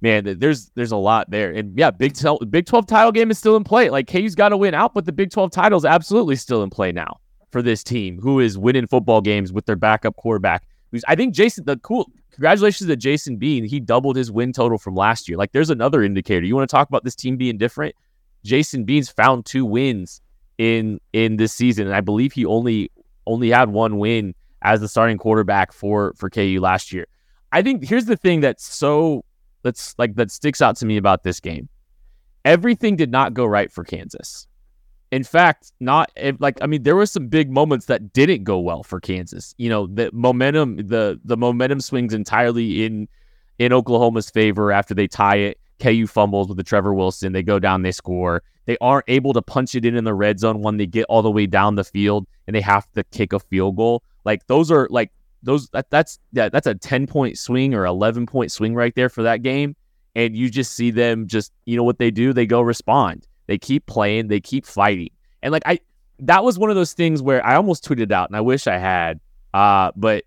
man 0.00 0.38
there's 0.38 0.70
there's 0.74 0.90
a 0.90 0.96
lot 0.96 1.30
there. 1.30 1.52
And 1.52 1.78
yeah 1.78 1.90
Big 1.90 2.16
12 2.18 2.50
Big 2.50 2.64
12 2.64 2.86
title 2.86 3.12
game 3.12 3.30
is 3.30 3.38
still 3.38 3.56
in 3.56 3.62
play. 3.62 3.90
Like 3.90 4.10
KU's 4.10 4.34
got 4.34 4.48
to 4.48 4.56
win 4.56 4.72
out 4.72 4.94
but 4.94 5.04
the 5.04 5.12
Big 5.12 5.30
12 5.30 5.50
title 5.50 5.76
is 5.76 5.84
absolutely 5.84 6.36
still 6.36 6.62
in 6.62 6.70
play 6.70 6.90
now 6.90 7.20
for 7.52 7.60
this 7.60 7.84
team 7.84 8.18
who 8.20 8.40
is 8.40 8.56
winning 8.56 8.86
football 8.86 9.20
games 9.20 9.52
with 9.52 9.66
their 9.66 9.76
backup 9.76 10.16
quarterback 10.16 10.66
who's 10.92 11.04
I 11.06 11.14
think 11.14 11.34
Jason 11.34 11.66
the 11.66 11.76
cool 11.76 12.10
congratulations 12.30 12.88
to 12.88 12.96
Jason 12.96 13.36
Bean. 13.36 13.64
He 13.64 13.80
doubled 13.80 14.16
his 14.16 14.32
win 14.32 14.54
total 14.54 14.78
from 14.78 14.94
last 14.94 15.28
year. 15.28 15.36
Like 15.36 15.52
there's 15.52 15.70
another 15.70 16.02
indicator. 16.02 16.46
You 16.46 16.56
want 16.56 16.70
to 16.70 16.74
talk 16.74 16.88
about 16.88 17.04
this 17.04 17.14
team 17.14 17.36
being 17.36 17.58
different 17.58 17.94
Jason 18.44 18.84
Beans 18.84 19.08
found 19.08 19.46
two 19.46 19.64
wins 19.64 20.20
in 20.58 21.00
in 21.12 21.36
this 21.36 21.52
season, 21.52 21.86
and 21.86 21.96
I 21.96 22.00
believe 22.00 22.32
he 22.32 22.44
only 22.44 22.90
only 23.26 23.50
had 23.50 23.70
one 23.70 23.98
win 23.98 24.34
as 24.62 24.80
the 24.80 24.88
starting 24.88 25.18
quarterback 25.18 25.72
for 25.72 26.14
for 26.16 26.30
KU 26.30 26.58
last 26.60 26.92
year. 26.92 27.06
I 27.52 27.62
think 27.62 27.84
here's 27.84 28.06
the 28.06 28.16
thing 28.16 28.40
that's 28.40 28.64
so 28.64 29.24
that's 29.62 29.94
like 29.98 30.14
that 30.16 30.30
sticks 30.30 30.62
out 30.62 30.76
to 30.76 30.86
me 30.86 30.96
about 30.96 31.22
this 31.22 31.40
game. 31.40 31.68
Everything 32.44 32.96
did 32.96 33.10
not 33.10 33.32
go 33.34 33.44
right 33.44 33.72
for 33.72 33.84
Kansas. 33.84 34.46
In 35.10 35.24
fact, 35.24 35.72
not 35.80 36.10
like 36.38 36.58
I 36.60 36.66
mean, 36.66 36.82
there 36.82 36.96
were 36.96 37.06
some 37.06 37.28
big 37.28 37.50
moments 37.50 37.86
that 37.86 38.12
didn't 38.12 38.44
go 38.44 38.58
well 38.58 38.82
for 38.82 39.00
Kansas. 39.00 39.54
You 39.58 39.70
know, 39.70 39.86
the 39.86 40.10
momentum, 40.12 40.76
the 40.76 41.20
the 41.24 41.36
momentum 41.36 41.80
swings 41.80 42.12
entirely 42.12 42.84
in 42.84 43.08
in 43.58 43.72
Oklahoma's 43.72 44.30
favor 44.30 44.72
after 44.72 44.94
they 44.94 45.06
tie 45.06 45.36
it. 45.36 45.58
KU 45.80 46.06
fumbles 46.06 46.48
with 46.48 46.56
the 46.56 46.62
Trevor 46.62 46.94
Wilson. 46.94 47.32
They 47.32 47.42
go 47.42 47.58
down, 47.58 47.82
they 47.82 47.92
score. 47.92 48.42
They 48.66 48.78
aren't 48.80 49.04
able 49.08 49.32
to 49.34 49.42
punch 49.42 49.74
it 49.74 49.84
in 49.84 49.94
in 49.96 50.04
the 50.04 50.14
red 50.14 50.38
zone 50.38 50.62
when 50.62 50.78
they 50.78 50.86
get 50.86 51.04
all 51.08 51.22
the 51.22 51.30
way 51.30 51.46
down 51.46 51.74
the 51.74 51.84
field 51.84 52.26
and 52.46 52.56
they 52.56 52.62
have 52.62 52.90
to 52.92 53.04
kick 53.04 53.32
a 53.32 53.40
field 53.40 53.76
goal. 53.76 54.02
Like 54.24 54.46
those 54.46 54.70
are 54.70 54.88
like 54.90 55.12
those 55.42 55.68
that, 55.70 55.90
that's 55.90 56.18
yeah, 56.32 56.48
that's 56.48 56.66
a 56.66 56.74
10 56.74 57.06
point 57.06 57.38
swing 57.38 57.74
or 57.74 57.84
11 57.84 58.26
point 58.26 58.50
swing 58.50 58.74
right 58.74 58.94
there 58.94 59.08
for 59.08 59.22
that 59.22 59.42
game 59.42 59.76
and 60.14 60.36
you 60.36 60.50
just 60.50 60.72
see 60.72 60.90
them 60.90 61.26
just 61.26 61.52
you 61.66 61.76
know 61.76 61.82
what 61.82 61.98
they 61.98 62.10
do 62.10 62.32
they 62.32 62.46
go 62.46 62.60
respond 62.60 63.26
they 63.46 63.58
keep 63.58 63.84
playing 63.86 64.28
they 64.28 64.40
keep 64.40 64.64
fighting 64.64 65.10
and 65.42 65.52
like 65.52 65.62
i 65.66 65.78
that 66.18 66.44
was 66.44 66.58
one 66.58 66.70
of 66.70 66.76
those 66.76 66.92
things 66.92 67.22
where 67.22 67.44
i 67.44 67.54
almost 67.54 67.84
tweeted 67.84 68.10
out 68.12 68.28
and 68.28 68.36
i 68.36 68.40
wish 68.40 68.66
i 68.66 68.78
had 68.78 69.20
uh 69.52 69.90
but 69.96 70.24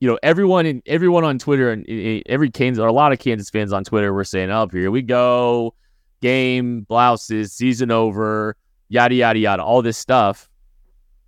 you 0.00 0.08
know, 0.08 0.18
everyone 0.22 0.66
in 0.66 0.82
everyone 0.86 1.24
on 1.24 1.38
Twitter 1.38 1.70
and 1.70 1.84
eh, 1.88 2.18
eh, 2.18 2.22
every 2.26 2.50
Kansas 2.50 2.80
or 2.80 2.86
a 2.86 2.92
lot 2.92 3.12
of 3.12 3.18
Kansas 3.18 3.48
fans 3.48 3.72
on 3.72 3.84
Twitter 3.84 4.12
were 4.12 4.24
saying, 4.24 4.50
"Up 4.50 4.70
oh, 4.72 4.76
here 4.76 4.90
we 4.90 5.02
go, 5.02 5.74
game 6.20 6.82
blouses, 6.82 7.52
season 7.52 7.90
over, 7.90 8.56
yada 8.88 9.14
yada 9.14 9.38
yada, 9.38 9.62
all 9.62 9.82
this 9.82 9.96
stuff." 9.96 10.48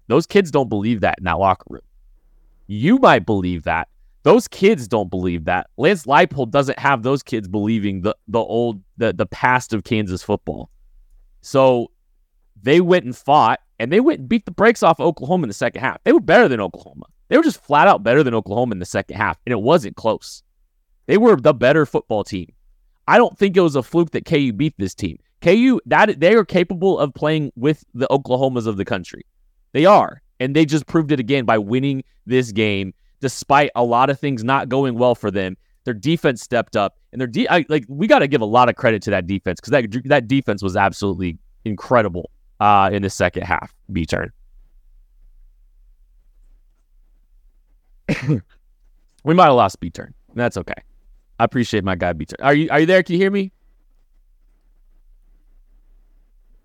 Those 0.08 0.26
kids 0.26 0.50
don't 0.50 0.68
believe 0.68 1.00
that 1.00 1.16
in 1.18 1.24
that 1.24 1.38
locker 1.38 1.66
room. 1.68 1.82
You 2.66 2.98
might 2.98 3.24
believe 3.26 3.64
that. 3.64 3.88
Those 4.22 4.48
kids 4.48 4.88
don't 4.88 5.08
believe 5.08 5.44
that. 5.44 5.68
Lance 5.78 6.04
Leipold 6.04 6.50
doesn't 6.50 6.78
have 6.78 7.02
those 7.02 7.22
kids 7.22 7.48
believing 7.48 8.02
the 8.02 8.14
the 8.26 8.40
old 8.40 8.82
the 8.98 9.14
the 9.14 9.26
past 9.26 9.72
of 9.72 9.84
Kansas 9.84 10.22
football. 10.22 10.70
So 11.40 11.90
they 12.60 12.80
went 12.80 13.06
and 13.06 13.16
fought 13.16 13.60
and 13.78 13.90
they 13.90 14.00
went 14.00 14.20
and 14.20 14.28
beat 14.28 14.44
the 14.44 14.50
brakes 14.50 14.82
off 14.82 15.00
Oklahoma 15.00 15.44
in 15.44 15.48
the 15.48 15.54
second 15.54 15.80
half. 15.80 16.02
They 16.04 16.12
were 16.12 16.20
better 16.20 16.48
than 16.48 16.60
Oklahoma. 16.60 17.06
They 17.28 17.36
were 17.36 17.42
just 17.42 17.62
flat 17.62 17.88
out 17.88 18.02
better 18.02 18.22
than 18.22 18.34
Oklahoma 18.34 18.72
in 18.72 18.78
the 18.78 18.86
second 18.86 19.16
half, 19.16 19.38
and 19.46 19.52
it 19.52 19.60
wasn't 19.60 19.96
close. 19.96 20.42
They 21.06 21.18
were 21.18 21.36
the 21.36 21.54
better 21.54 21.86
football 21.86 22.24
team. 22.24 22.52
I 23.06 23.16
don't 23.16 23.36
think 23.38 23.56
it 23.56 23.60
was 23.60 23.76
a 23.76 23.82
fluke 23.82 24.10
that 24.10 24.26
KU 24.26 24.52
beat 24.52 24.74
this 24.78 24.94
team. 24.94 25.18
KU 25.40 25.80
that 25.86 26.20
they 26.20 26.34
are 26.34 26.44
capable 26.44 26.98
of 26.98 27.14
playing 27.14 27.52
with 27.56 27.84
the 27.94 28.06
Oklahomas 28.10 28.66
of 28.66 28.76
the 28.76 28.84
country. 28.84 29.22
They 29.72 29.86
are, 29.86 30.22
and 30.40 30.54
they 30.54 30.64
just 30.64 30.86
proved 30.86 31.12
it 31.12 31.20
again 31.20 31.44
by 31.44 31.58
winning 31.58 32.02
this 32.26 32.52
game 32.52 32.92
despite 33.20 33.70
a 33.74 33.82
lot 33.82 34.10
of 34.10 34.18
things 34.18 34.44
not 34.44 34.68
going 34.68 34.96
well 34.96 35.14
for 35.14 35.30
them. 35.30 35.56
Their 35.84 35.94
defense 35.94 36.42
stepped 36.42 36.76
up, 36.76 36.98
and 37.12 37.20
their 37.20 37.26
de- 37.26 37.48
I, 37.48 37.64
like 37.68 37.84
we 37.88 38.06
got 38.06 38.18
to 38.18 38.28
give 38.28 38.40
a 38.40 38.46
lot 38.46 38.68
of 38.68 38.76
credit 38.76 39.02
to 39.04 39.10
that 39.10 39.26
defense 39.26 39.60
because 39.60 39.70
that 39.70 40.08
that 40.08 40.28
defense 40.28 40.62
was 40.62 40.76
absolutely 40.76 41.38
incredible 41.64 42.30
uh, 42.60 42.90
in 42.92 43.02
the 43.02 43.10
second 43.10 43.44
half. 43.44 43.74
B 43.92 44.04
turn. 44.04 44.32
we 49.24 49.34
might 49.34 49.46
have 49.46 49.54
lost 49.54 49.80
B 49.80 49.90
turn. 49.90 50.14
That's 50.34 50.56
okay. 50.56 50.74
I 51.38 51.44
appreciate 51.44 51.84
my 51.84 51.94
guy 51.94 52.12
B 52.12 52.26
turn. 52.26 52.44
Are 52.44 52.54
you 52.54 52.68
are 52.70 52.80
you 52.80 52.86
there? 52.86 53.02
Can 53.02 53.14
you 53.14 53.20
hear 53.20 53.30
me? 53.30 53.52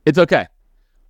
It's 0.06 0.18
okay. 0.18 0.48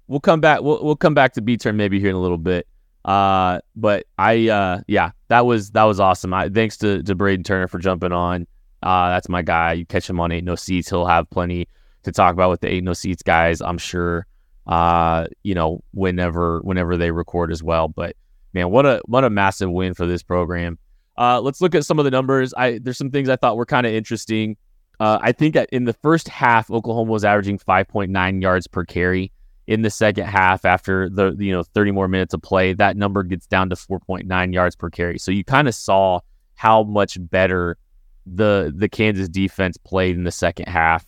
We'll 0.07 0.19
come 0.19 0.41
back. 0.41 0.61
We'll 0.61 0.83
we'll 0.83 0.95
come 0.95 1.13
back 1.13 1.33
to 1.33 1.41
B 1.41 1.57
turn 1.57 1.77
maybe 1.77 1.99
here 1.99 2.09
in 2.09 2.15
a 2.15 2.21
little 2.21 2.37
bit. 2.37 2.67
Uh, 3.05 3.59
but 3.75 4.05
I 4.17 4.47
uh 4.49 4.81
yeah, 4.87 5.11
that 5.27 5.45
was 5.45 5.71
that 5.71 5.83
was 5.83 5.99
awesome. 5.99 6.33
I 6.33 6.49
thanks 6.49 6.77
to 6.77 7.03
to 7.03 7.15
Braden 7.15 7.43
Turner 7.43 7.67
for 7.67 7.79
jumping 7.79 8.11
on. 8.11 8.47
Uh, 8.81 9.09
that's 9.09 9.29
my 9.29 9.41
guy. 9.41 9.73
You 9.73 9.85
catch 9.85 10.09
him 10.09 10.19
on 10.19 10.31
Ain't 10.31 10.45
No 10.45 10.55
Seats. 10.55 10.89
He'll 10.89 11.05
have 11.05 11.29
plenty 11.29 11.67
to 12.03 12.11
talk 12.11 12.33
about 12.33 12.49
with 12.49 12.61
the 12.61 12.69
Ain't 12.69 12.83
No 12.83 12.93
Seats 12.93 13.23
guys. 13.23 13.61
I'm 13.61 13.77
sure. 13.77 14.27
Uh, 14.67 15.27
you 15.43 15.53
know, 15.53 15.83
whenever 15.93 16.59
whenever 16.61 16.97
they 16.97 17.11
record 17.11 17.51
as 17.51 17.63
well. 17.63 17.87
But 17.87 18.15
man, 18.53 18.69
what 18.69 18.85
a 18.85 19.01
what 19.05 19.23
a 19.23 19.29
massive 19.29 19.71
win 19.71 19.93
for 19.93 20.05
this 20.05 20.23
program. 20.23 20.77
Uh, 21.17 21.39
let's 21.41 21.61
look 21.61 21.75
at 21.75 21.85
some 21.85 21.99
of 21.99 22.05
the 22.05 22.11
numbers. 22.11 22.53
I 22.55 22.79
there's 22.79 22.97
some 22.97 23.11
things 23.11 23.29
I 23.29 23.35
thought 23.35 23.57
were 23.57 23.65
kind 23.65 23.85
of 23.85 23.93
interesting. 23.93 24.57
Uh, 24.99 25.19
I 25.21 25.31
think 25.31 25.55
in 25.71 25.85
the 25.85 25.93
first 25.93 26.27
half, 26.27 26.69
Oklahoma 26.69 27.11
was 27.11 27.25
averaging 27.25 27.57
5.9 27.57 28.41
yards 28.41 28.67
per 28.67 28.85
carry. 28.85 29.31
In 29.65 29.81
the 29.81 29.89
second 29.89 30.25
half, 30.25 30.65
after 30.65 31.09
the 31.09 31.35
you 31.39 31.51
know 31.51 31.63
30 31.63 31.91
more 31.91 32.07
minutes 32.07 32.33
of 32.33 32.41
play, 32.41 32.73
that 32.73 32.97
number 32.97 33.23
gets 33.23 33.47
down 33.47 33.69
to 33.69 33.75
4.9 33.75 34.53
yards 34.53 34.75
per 34.75 34.89
carry. 34.89 35.17
So 35.17 35.31
you 35.31 35.43
kind 35.45 35.67
of 35.67 35.75
saw 35.75 36.19
how 36.55 36.83
much 36.83 37.17
better 37.29 37.77
the 38.25 38.73
the 38.75 38.89
Kansas 38.89 39.29
defense 39.29 39.77
played 39.77 40.15
in 40.15 40.25
the 40.25 40.31
second 40.31 40.67
half. 40.67 41.05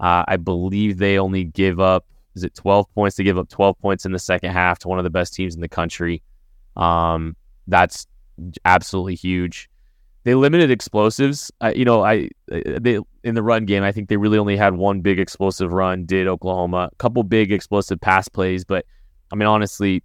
Uh, 0.00 0.24
I 0.26 0.36
believe 0.36 0.96
they 0.96 1.18
only 1.18 1.44
give 1.44 1.80
up 1.80 2.06
is 2.38 2.44
it 2.44 2.54
12 2.54 2.86
points? 2.94 3.16
They 3.16 3.24
give 3.24 3.36
up 3.36 3.48
12 3.48 3.78
points 3.80 4.06
in 4.06 4.12
the 4.12 4.18
second 4.18 4.52
half 4.52 4.78
to 4.80 4.88
one 4.88 4.98
of 4.98 5.04
the 5.04 5.10
best 5.10 5.34
teams 5.34 5.54
in 5.54 5.60
the 5.60 5.68
country. 5.68 6.22
Um, 6.78 7.36
that's 7.66 8.06
absolutely 8.64 9.16
huge. 9.16 9.68
They 10.24 10.34
limited 10.34 10.70
explosives. 10.70 11.50
Uh, 11.60 11.72
you 11.74 11.84
know, 11.84 12.04
I 12.04 12.28
they 12.48 12.98
in 13.24 13.34
the 13.34 13.42
run 13.42 13.64
game. 13.64 13.82
I 13.82 13.92
think 13.92 14.08
they 14.08 14.16
really 14.16 14.38
only 14.38 14.56
had 14.56 14.74
one 14.74 15.00
big 15.00 15.18
explosive 15.18 15.72
run. 15.72 16.06
Did 16.06 16.26
Oklahoma 16.26 16.90
a 16.92 16.96
couple 16.96 17.22
big 17.22 17.52
explosive 17.52 18.00
pass 18.00 18.28
plays, 18.28 18.64
but 18.64 18.84
I 19.32 19.36
mean, 19.36 19.46
honestly, 19.46 20.02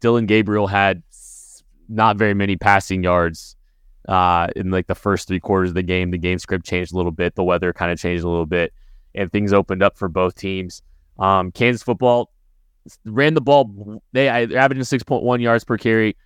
Dillon 0.00 0.26
Gabriel 0.26 0.66
had 0.66 1.02
not 1.88 2.16
very 2.16 2.34
many 2.34 2.56
passing 2.56 3.02
yards 3.02 3.56
uh, 4.08 4.48
in 4.56 4.70
like 4.70 4.86
the 4.86 4.94
first 4.94 5.28
three 5.28 5.40
quarters 5.40 5.70
of 5.70 5.74
the 5.74 5.82
game. 5.82 6.10
The 6.10 6.18
game 6.18 6.38
script 6.38 6.66
changed 6.66 6.92
a 6.92 6.96
little 6.96 7.12
bit. 7.12 7.34
The 7.34 7.44
weather 7.44 7.72
kind 7.72 7.92
of 7.92 7.98
changed 7.98 8.24
a 8.24 8.28
little 8.28 8.46
bit, 8.46 8.72
and 9.14 9.30
things 9.30 9.52
opened 9.52 9.82
up 9.82 9.96
for 9.96 10.08
both 10.08 10.34
teams. 10.34 10.82
Um, 11.18 11.52
Kansas 11.52 11.82
football 11.82 12.30
ran 13.04 13.34
the 13.34 13.40
ball. 13.40 14.02
They 14.12 14.28
averaging 14.28 14.84
six 14.84 15.02
point 15.02 15.22
one 15.22 15.40
yards 15.40 15.64
per 15.64 15.76
carry. 15.76 16.16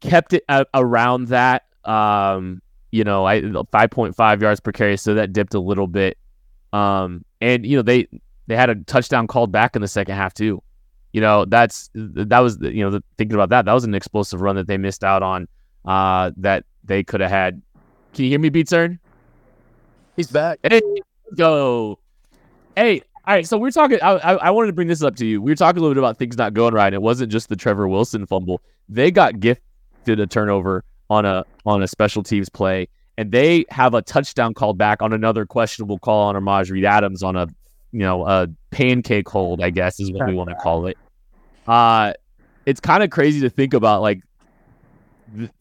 Kept 0.00 0.32
it 0.32 0.44
around 0.74 1.28
that. 1.28 1.64
Um, 1.84 2.62
you 2.90 3.04
know, 3.04 3.26
I 3.26 3.42
five 3.70 3.90
point 3.90 4.16
five 4.16 4.42
yards 4.42 4.60
per 4.60 4.72
carry, 4.72 4.96
so 4.96 5.14
that 5.14 5.32
dipped 5.32 5.54
a 5.54 5.60
little 5.60 5.86
bit. 5.86 6.18
Um, 6.72 7.24
and 7.40 7.64
you 7.66 7.76
know 7.76 7.82
they 7.82 8.08
they 8.46 8.56
had 8.56 8.70
a 8.70 8.74
touchdown 8.74 9.26
called 9.26 9.52
back 9.52 9.76
in 9.76 9.82
the 9.82 9.88
second 9.88 10.16
half 10.16 10.34
too. 10.34 10.62
You 11.12 11.20
know, 11.20 11.44
that's 11.44 11.90
that 11.94 12.40
was 12.40 12.58
you 12.60 12.88
know 12.88 13.00
thinking 13.18 13.34
about 13.34 13.50
that. 13.50 13.64
That 13.64 13.72
was 13.72 13.84
an 13.84 13.94
explosive 13.94 14.40
run 14.40 14.56
that 14.56 14.66
they 14.66 14.78
missed 14.78 15.04
out 15.04 15.22
on. 15.22 15.48
Uh, 15.84 16.30
that 16.36 16.64
they 16.84 17.02
could 17.02 17.20
have 17.20 17.30
had. 17.30 17.62
Can 18.12 18.24
you 18.24 18.30
hear 18.30 18.38
me, 18.38 18.48
Beat 18.48 18.72
He's 20.16 20.30
back. 20.30 20.58
Hey, 20.62 20.82
go. 21.36 21.98
Hey, 22.76 23.02
all 23.26 23.34
right, 23.34 23.46
so 23.46 23.58
we're 23.58 23.70
talking. 23.70 23.98
I, 24.02 24.12
I, 24.12 24.50
wanted 24.50 24.68
to 24.68 24.72
bring 24.72 24.88
this 24.88 25.02
up 25.02 25.14
to 25.16 25.26
you. 25.26 25.42
We 25.42 25.50
were 25.50 25.56
talking 25.56 25.78
a 25.78 25.82
little 25.82 25.94
bit 25.94 26.00
about 26.00 26.18
things 26.18 26.38
not 26.38 26.54
going 26.54 26.72
right. 26.72 26.92
It 26.92 27.02
wasn't 27.02 27.30
just 27.30 27.50
the 27.50 27.56
Trevor 27.56 27.86
Wilson 27.86 28.24
fumble. 28.26 28.62
They 28.88 29.10
got 29.10 29.40
gifted 29.40 30.18
a 30.20 30.26
turnover 30.26 30.84
on 31.10 31.26
a 31.26 31.44
on 31.66 31.82
a 31.82 31.88
special 31.88 32.22
teams 32.22 32.48
play, 32.48 32.88
and 33.18 33.30
they 33.30 33.66
have 33.68 33.92
a 33.92 34.00
touchdown 34.00 34.54
called 34.54 34.78
back 34.78 35.02
on 35.02 35.12
another 35.12 35.44
questionable 35.44 35.98
call 35.98 36.28
on 36.28 36.34
Armaj 36.34 36.70
Reed 36.70 36.86
Adams 36.86 37.22
on 37.22 37.36
a 37.36 37.46
you 37.92 38.00
know 38.00 38.26
a 38.26 38.48
pancake 38.70 39.28
hold. 39.28 39.62
I 39.62 39.68
guess 39.68 40.00
is 40.00 40.10
what 40.10 40.26
we 40.26 40.34
want 40.34 40.48
to 40.48 40.56
call 40.56 40.86
it. 40.86 40.96
Uh, 41.66 42.14
it's 42.64 42.80
kind 42.80 43.02
of 43.02 43.10
crazy 43.10 43.40
to 43.40 43.50
think 43.50 43.74
about. 43.74 44.00
Like 44.00 44.22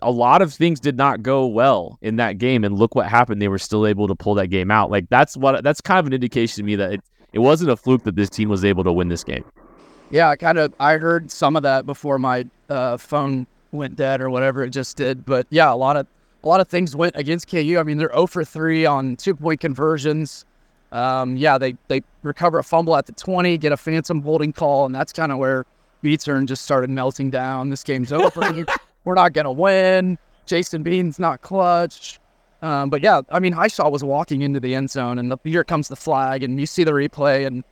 a 0.02 0.10
lot 0.10 0.42
of 0.42 0.54
things 0.54 0.80
did 0.80 0.96
not 0.96 1.22
go 1.22 1.46
well 1.46 2.00
in 2.02 2.16
that 2.16 2.38
game, 2.38 2.64
and 2.64 2.80
look 2.80 2.96
what 2.96 3.08
happened. 3.08 3.42
They 3.42 3.50
were 3.50 3.60
still 3.60 3.86
able 3.86 4.08
to 4.08 4.16
pull 4.16 4.36
that 4.36 4.48
game 4.48 4.72
out. 4.72 4.90
Like 4.90 5.10
that's 5.10 5.36
what 5.36 5.62
that's 5.62 5.82
kind 5.82 6.00
of 6.00 6.08
an 6.08 6.14
indication 6.14 6.56
to 6.56 6.64
me 6.64 6.78
that 6.78 7.02
it 7.34 7.40
wasn't 7.40 7.72
a 7.72 7.78
fluke 7.78 8.04
that 8.04 8.16
this 8.16 8.30
team 8.30 8.50
was 8.50 8.66
able 8.66 8.84
to 8.84 8.92
win 8.92 9.10
this 9.10 9.24
game. 9.24 9.46
Yeah, 10.12 10.30
I 10.30 10.36
kind 10.36 10.58
of 10.58 10.74
I 10.80 10.98
heard 10.98 11.32
some 11.32 11.56
of 11.56 11.64
that 11.64 11.86
before 11.86 12.18
my 12.18 12.46
uh, 12.70 12.98
phone 12.98 13.46
went 13.72 13.96
dead 13.96 14.22
or 14.22 14.30
whatever 14.30 14.64
it 14.64 14.72
just 14.72 14.98
did. 14.98 15.26
But 15.26 15.46
yeah, 15.50 15.72
a 15.72 15.76
lot 15.76 15.98
of 15.98 16.08
a 16.44 16.48
lot 16.48 16.62
of 16.62 16.68
things 16.68 16.96
went 16.96 17.16
against 17.16 17.48
KU. 17.50 17.78
I 17.80 17.84
mean, 17.84 17.98
they're 17.98 18.10
0 18.10 18.28
for 18.28 18.44
3 18.44 18.86
on 18.86 19.16
two 19.18 19.36
point 19.36 19.60
conversions. 19.60 20.46
Um, 20.92 21.38
yeah, 21.38 21.58
they 21.58 21.76
they 21.88 22.02
recover 22.24 22.60
a 22.60 22.64
fumble 22.64 22.96
at 22.96 23.06
the 23.06 23.12
20, 23.12 23.58
get 23.58 23.72
a 23.72 23.78
phantom 23.78 24.22
holding 24.22 24.54
call, 24.54 24.86
and 24.86 24.96
that's 24.96 25.14
kind 25.14 25.32
of 25.32 25.38
where 25.38 25.66
Beatsern 26.04 26.46
just 26.46 26.64
started 26.64 26.90
melting 26.90 27.30
down. 27.30 27.70
This 27.70 27.84
game's 27.84 28.12
over. 28.12 28.66
We're 29.06 29.16
not 29.16 29.34
gonna 29.34 29.52
win. 29.52 30.18
Jason 30.46 30.82
Bean's 30.82 31.20
not 31.20 31.42
clutch. 31.42 32.20
Um, 32.62 32.90
but 32.90 33.02
yeah, 33.02 33.22
I 33.30 33.40
mean, 33.40 33.54
Hishaw 33.54 33.90
was 33.90 34.04
walking 34.04 34.42
into 34.42 34.60
the 34.60 34.76
end 34.76 34.92
zone, 34.92 35.18
and 35.18 35.32
the, 35.32 35.38
here 35.44 35.64
comes 35.64 35.88
the 35.88 35.96
flag, 35.96 36.44
and 36.44 36.60
you 36.60 36.66
see 36.66 36.84
the 36.84 36.92
replay, 36.92 37.48
and 37.48 37.64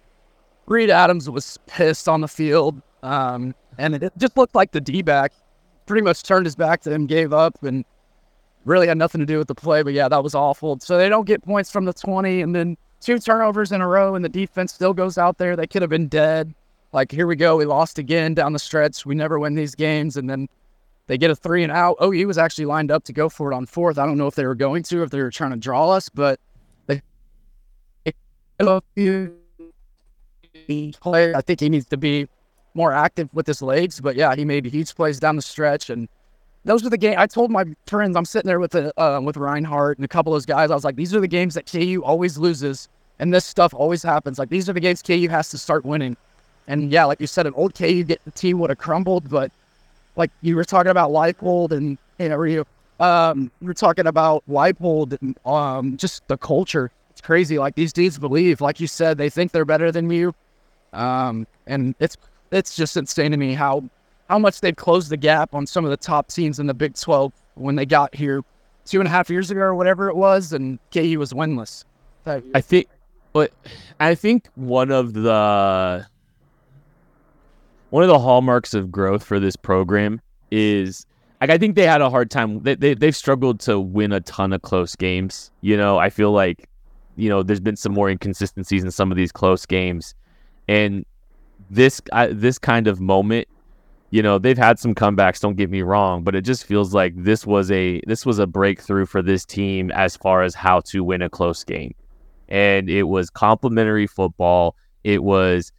Reed 0.66 0.90
Adams 0.90 1.30
was 1.30 1.60
pissed 1.68 2.08
on 2.08 2.22
the 2.22 2.28
field, 2.28 2.82
um, 3.04 3.54
and 3.78 3.96
it, 3.96 4.14
just 4.18 4.38
looked 4.38 4.56
like 4.56 4.72
the 4.72 4.82
D 4.82 5.02
back 5.02 5.34
pretty 5.86 6.04
much 6.04 6.24
turned 6.24 6.46
his 6.46 6.56
back 6.56 6.82
to 6.82 6.92
him, 6.92 7.06
gave 7.06 7.34
up, 7.34 7.62
and 7.64 7.84
really 8.66 8.88
had 8.88 8.98
nothing 8.98 9.20
to 9.20 9.26
do 9.26 9.38
with 9.38 9.48
the 9.48 9.56
play. 9.56 9.82
But 9.82 9.94
yeah, 9.94 10.08
that 10.10 10.24
was 10.24 10.36
awful. 10.36 10.80
So 10.80 10.98
they 10.98 11.10
don't 11.10 11.26
get 11.26 11.44
points 11.44 11.72
from 11.72 11.86
the 11.86 11.94
20, 11.94 12.42
and 12.42 12.54
then 12.54 12.78
two 13.02 13.20
turnovers 13.20 13.72
in 13.72 13.82
a 13.82 13.88
row, 13.88 14.16
and 14.16 14.24
the 14.24 14.30
defense 14.30 14.74
still 14.74 14.94
goes 14.94 15.18
out 15.18 15.38
there. 15.38 15.56
They 15.56 15.68
could 15.68 15.82
have 15.82 15.90
been 15.90 16.08
dead. 16.08 16.54
Like, 16.94 17.12
here 17.12 17.28
we 17.28 17.36
go. 17.36 17.58
We 17.58 17.66
lost 17.66 18.00
again 18.00 18.34
down 18.34 18.54
the 18.54 18.60
stretch. 18.60 19.06
We 19.06 19.16
never 19.16 19.40
win 19.40 19.56
these 19.56 19.76
games. 19.76 20.18
And 20.18 20.30
then 20.30 20.48
they 21.08 21.18
get 21.18 21.32
a 21.32 21.36
three 21.36 21.64
and 21.64 21.72
out. 21.72 21.98
He 22.14 22.26
was 22.26 22.38
actually 22.38 22.66
lined 22.66 22.92
up 22.92 23.04
to 23.06 23.14
go 23.14 23.30
for 23.30 23.52
it 23.52 23.56
on 23.56 23.66
fourth. 23.66 23.98
I 23.98 24.06
don't 24.06 24.18
know 24.18 24.28
if 24.28 24.36
they 24.36 24.46
were 24.46 24.56
going 24.56 24.84
to, 24.84 25.04
if 25.04 25.10
they 25.10 25.22
were 25.22 25.32
trying 25.32 25.52
to 25.52 25.58
draw 25.58 25.90
us, 25.90 26.10
but 26.10 26.40
they 26.86 27.02
play. 31.00 31.34
I 31.34 31.42
think 31.42 31.60
he 31.62 31.70
needs 31.70 31.86
to 31.88 31.98
be 31.98 32.28
more 32.74 32.92
active 32.92 33.30
with 33.34 33.48
his 33.48 33.62
legs. 33.62 34.02
But 34.02 34.16
yeah, 34.16 34.36
he 34.36 34.46
made 34.46 34.66
huge 34.66 34.94
plays 34.96 35.20
down 35.20 35.36
the 35.36 35.42
stretch, 35.42 35.90
and 35.90 36.10
those 36.66 36.86
are 36.86 36.90
the 36.90 36.98
game. 36.98 37.16
I 37.18 37.28
told 37.28 37.52
my 37.52 37.66
friends, 37.88 38.18
I'm 38.18 38.26
sitting 38.26 38.48
there 38.48 38.60
with 38.60 38.72
the 38.72 38.94
uh, 39.02 39.22
with 39.22 39.38
Reinhardt 39.38 39.98
and 39.98 40.06
a 40.06 40.08
couple 40.10 40.34
of 40.34 40.36
those 40.36 40.46
guys. 40.46 40.72
I 40.72 40.76
was 40.76 40.84
like, 40.84 40.98
these 40.98 41.16
are 41.16 41.22
the 41.22 41.28
games 41.28 41.54
that 41.54 41.72
KU 41.72 42.02
always 42.04 42.38
loses, 42.38 42.90
and 43.20 43.34
this 43.34 43.46
stuff 43.46 43.74
always 43.74 44.04
happens. 44.04 44.40
Like 44.40 44.50
these 44.50 44.70
are 44.70 44.74
the 44.74 44.82
games 44.82 45.02
KU 45.02 45.30
has 45.30 45.50
to 45.50 45.58
start 45.58 45.86
winning. 45.86 46.18
And 46.68 46.92
yeah, 46.92 47.06
like 47.06 47.22
you 47.22 47.28
said, 47.28 47.48
an 47.48 47.54
old 47.54 47.76
KU 47.76 48.04
get 48.04 48.24
the 48.26 48.32
team 48.32 48.60
would 48.60 48.70
have 48.70 48.80
crumbled, 48.80 49.30
but 49.30 49.52
like 50.18 50.32
you 50.42 50.56
were 50.56 50.66
talking 50.66 50.90
about 50.90 51.12
Leipold 51.12 51.72
and 51.72 51.98
you 52.20 52.30
know 52.30 52.44
you 52.44 52.66
um 53.00 53.52
were 53.62 53.74
talking 53.74 54.08
about 54.08 54.44
Leipold 54.50 55.18
and 55.22 55.38
um 55.46 55.96
just 55.98 56.28
the 56.28 56.38
culture. 56.38 56.92
It's 57.12 57.22
crazy. 57.22 57.58
Like 57.58 57.76
these 57.76 57.94
dudes 57.94 58.20
believe, 58.20 58.60
like 58.60 58.80
you 58.80 58.88
said, 58.88 59.18
they 59.18 59.30
think 59.30 59.52
they're 59.52 59.66
better 59.66 59.92
than 59.92 60.10
you. 60.10 60.36
Um 60.94 61.48
and 61.68 61.96
it's 62.00 62.18
it's 62.52 62.76
just 62.76 62.98
insane 62.98 63.32
to 63.32 63.38
me 63.38 63.54
how 63.54 63.84
how 64.30 64.40
much 64.40 64.60
they've 64.60 64.76
closed 64.76 65.10
the 65.10 65.18
gap 65.18 65.54
on 65.54 65.66
some 65.66 65.86
of 65.86 65.92
the 65.92 65.98
top 65.98 66.28
teams 66.28 66.60
in 66.60 66.68
the 66.68 66.74
Big 66.74 66.96
Twelve 66.96 67.32
when 67.56 67.76
they 67.76 67.86
got 67.86 68.14
here 68.14 68.44
two 68.86 69.00
and 69.00 69.08
a 69.08 69.12
half 69.12 69.30
years 69.30 69.52
ago 69.52 69.62
or 69.62 69.76
whatever 69.76 70.10
it 70.10 70.16
was, 70.16 70.54
and 70.54 70.80
KU 70.92 71.18
was 71.20 71.34
winless. 71.34 71.84
I 72.54 72.62
think, 72.62 72.88
but 73.34 73.52
I 74.00 74.16
think 74.16 74.48
one 74.56 74.92
of 74.92 75.14
the 75.14 76.06
one 77.90 78.04
of 78.04 78.10
the 78.10 78.20
hallmarks 78.20 78.74
of 78.74 78.92
growth 78.92 79.24
for 79.24 79.40
this 79.40 79.56
program 79.56 80.22
is 80.52 81.06
like 81.40 81.50
I 81.50 81.58
think 81.58 81.76
they 81.76 81.86
had 81.86 82.02
a 82.02 82.10
hard 82.10 82.32
time. 82.32 82.62
They, 82.64 82.76
they 82.76 82.94
they've 82.94 83.16
struggled 83.16 83.60
to 83.62 83.80
win 83.80 84.12
a 84.12 84.22
ton 84.22 84.54
of 84.54 84.62
close 84.62 84.96
games. 84.96 85.52
You 85.62 85.78
know, 85.78 85.98
I 85.98 86.10
feel 86.10 86.32
like 86.32 86.68
you 87.16 87.30
know 87.30 87.44
there's 87.44 87.60
been 87.60 87.76
some 87.76 87.94
more 87.94 88.10
inconsistencies 88.10 88.84
in 88.84 88.92
some 88.92 89.12
of 89.12 89.18
these 89.18 89.32
close 89.32 89.66
games, 89.66 90.16
and 90.68 91.06
this 91.70 92.02
uh, 92.12 92.30
this 92.32 92.58
kind 92.58 92.88
of 92.88 93.00
moment, 93.00 93.48
you 94.10 94.24
know, 94.24 94.40
they've 94.40 94.58
had 94.58 94.80
some 94.80 94.96
comebacks. 94.96 95.40
Don't 95.40 95.58
get 95.58 95.70
me 95.70 95.82
wrong, 95.82 96.24
but 96.24 96.36
it 96.36 96.42
just 96.42 96.66
feels 96.66 96.94
like 96.94 97.14
this 97.16 97.46
was 97.46 97.70
a 97.72 98.02
this 98.08 98.26
was 98.26 98.40
a 98.40 98.48
breakthrough 98.48 99.06
for 99.06 99.22
this 99.22 99.46
team 99.46 99.92
as 99.92 100.18
far 100.18 100.42
as 100.42 100.56
how 100.56 100.80
to 100.82 101.04
win 101.04 101.22
a 101.22 101.30
close 101.30 101.64
game, 101.64 101.94
and 102.50 102.90
it 102.90 103.04
was 103.04 103.30
complimentary 103.30 104.08
football. 104.08 104.76
It 105.04 105.24
was 105.24 105.72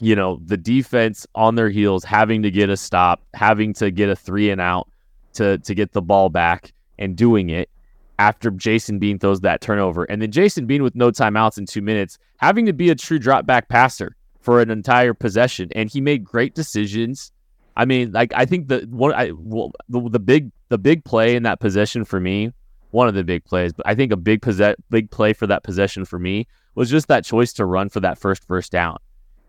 you 0.00 0.16
know, 0.16 0.40
the 0.44 0.56
defense 0.56 1.26
on 1.34 1.54
their 1.54 1.68
heels, 1.68 2.04
having 2.04 2.42
to 2.42 2.50
get 2.50 2.70
a 2.70 2.76
stop, 2.76 3.22
having 3.34 3.74
to 3.74 3.90
get 3.90 4.08
a 4.08 4.16
three 4.16 4.50
and 4.50 4.60
out 4.60 4.88
to 5.34 5.58
to 5.58 5.74
get 5.74 5.92
the 5.92 6.02
ball 6.02 6.30
back 6.30 6.72
and 6.98 7.16
doing 7.16 7.50
it 7.50 7.70
after 8.18 8.50
Jason 8.50 8.98
Bean 8.98 9.18
throws 9.18 9.40
that 9.40 9.60
turnover. 9.60 10.04
And 10.04 10.20
then 10.20 10.30
Jason 10.30 10.66
Bean 10.66 10.82
with 10.82 10.94
no 10.94 11.10
timeouts 11.10 11.58
in 11.58 11.66
two 11.66 11.82
minutes, 11.82 12.18
having 12.38 12.66
to 12.66 12.72
be 12.72 12.90
a 12.90 12.94
true 12.94 13.18
drop 13.18 13.46
back 13.46 13.68
passer 13.68 14.16
for 14.40 14.60
an 14.60 14.70
entire 14.70 15.14
possession. 15.14 15.68
And 15.74 15.90
he 15.90 16.00
made 16.00 16.24
great 16.24 16.54
decisions. 16.54 17.30
I 17.76 17.84
mean, 17.84 18.12
like 18.12 18.32
I 18.34 18.46
think 18.46 18.68
the 18.68 18.86
one 18.90 19.12
I 19.12 19.32
well, 19.32 19.72
the, 19.88 20.08
the 20.08 20.18
big 20.18 20.50
the 20.70 20.78
big 20.78 21.04
play 21.04 21.36
in 21.36 21.42
that 21.42 21.60
possession 21.60 22.06
for 22.06 22.20
me, 22.20 22.52
one 22.90 23.06
of 23.06 23.14
the 23.14 23.24
big 23.24 23.44
plays, 23.44 23.74
but 23.74 23.86
I 23.86 23.94
think 23.94 24.12
a 24.12 24.16
big 24.16 24.40
possess 24.40 24.76
big 24.88 25.10
play 25.10 25.34
for 25.34 25.46
that 25.46 25.62
possession 25.62 26.06
for 26.06 26.18
me 26.18 26.46
was 26.74 26.88
just 26.88 27.08
that 27.08 27.24
choice 27.24 27.52
to 27.54 27.66
run 27.66 27.90
for 27.90 28.00
that 28.00 28.18
first 28.18 28.44
first 28.44 28.72
down 28.72 28.96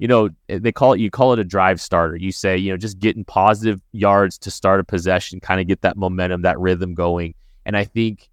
you 0.01 0.07
know, 0.07 0.29
eh, 0.49 0.57
they 0.59 0.71
call 0.71 0.93
it, 0.93 0.99
you 0.99 1.11
call 1.11 1.31
it 1.31 1.37
a 1.37 1.43
drive 1.43 1.79
starter. 1.79 2.15
You 2.15 2.31
say, 2.31 2.57
you 2.57 2.71
know, 2.71 2.77
just 2.77 2.97
getting 2.97 3.23
positive 3.23 3.79
yards 3.91 4.39
to 4.39 4.49
start 4.49 4.79
a 4.79 4.83
possession, 4.83 5.39
kind 5.39 5.61
of 5.61 5.67
get 5.67 5.81
that 5.81 5.95
momentum, 5.95 6.41
that 6.41 6.59
rhythm 6.59 6.95
going. 6.95 7.35
And 7.67 7.77
I 7.77 7.83
think 7.83 8.27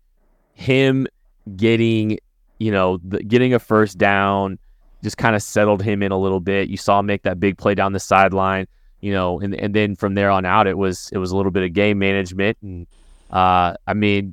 him 0.55 1.07
getting, 1.57 2.19
you 2.59 2.73
know, 2.73 2.99
the, 3.05 3.23
getting 3.23 3.53
a 3.53 3.59
first 3.59 3.99
down 3.99 4.59
just 5.03 5.19
kind 5.19 5.37
of 5.37 5.43
settled 5.43 5.83
him 5.83 6.03
in 6.03 6.11
a 6.11 6.19
little 6.19 6.41
bit. 6.41 6.71
You 6.71 6.79
saw 6.79 7.01
him 7.01 7.07
make 7.07 7.23
that 7.25 7.39
big 7.39 7.59
play 7.59 7.75
down 7.75 7.93
the 7.93 8.01
sideline, 8.01 8.67
you 9.03 9.13
know, 9.13 9.39
and, 9.39 9.55
and 9.55 9.75
then 9.75 9.95
from 9.95 10.15
there 10.15 10.31
on 10.31 10.47
out, 10.47 10.67
it 10.67 10.79
was, 10.79 11.11
it 11.13 11.19
was 11.19 11.33
a 11.33 11.37
little 11.37 11.53
bit 11.53 11.65
of 11.65 11.75
game 11.75 11.99
management. 11.99 12.57
And, 12.63 12.87
uh, 13.31 13.75
I 13.87 13.93
mean, 13.93 14.33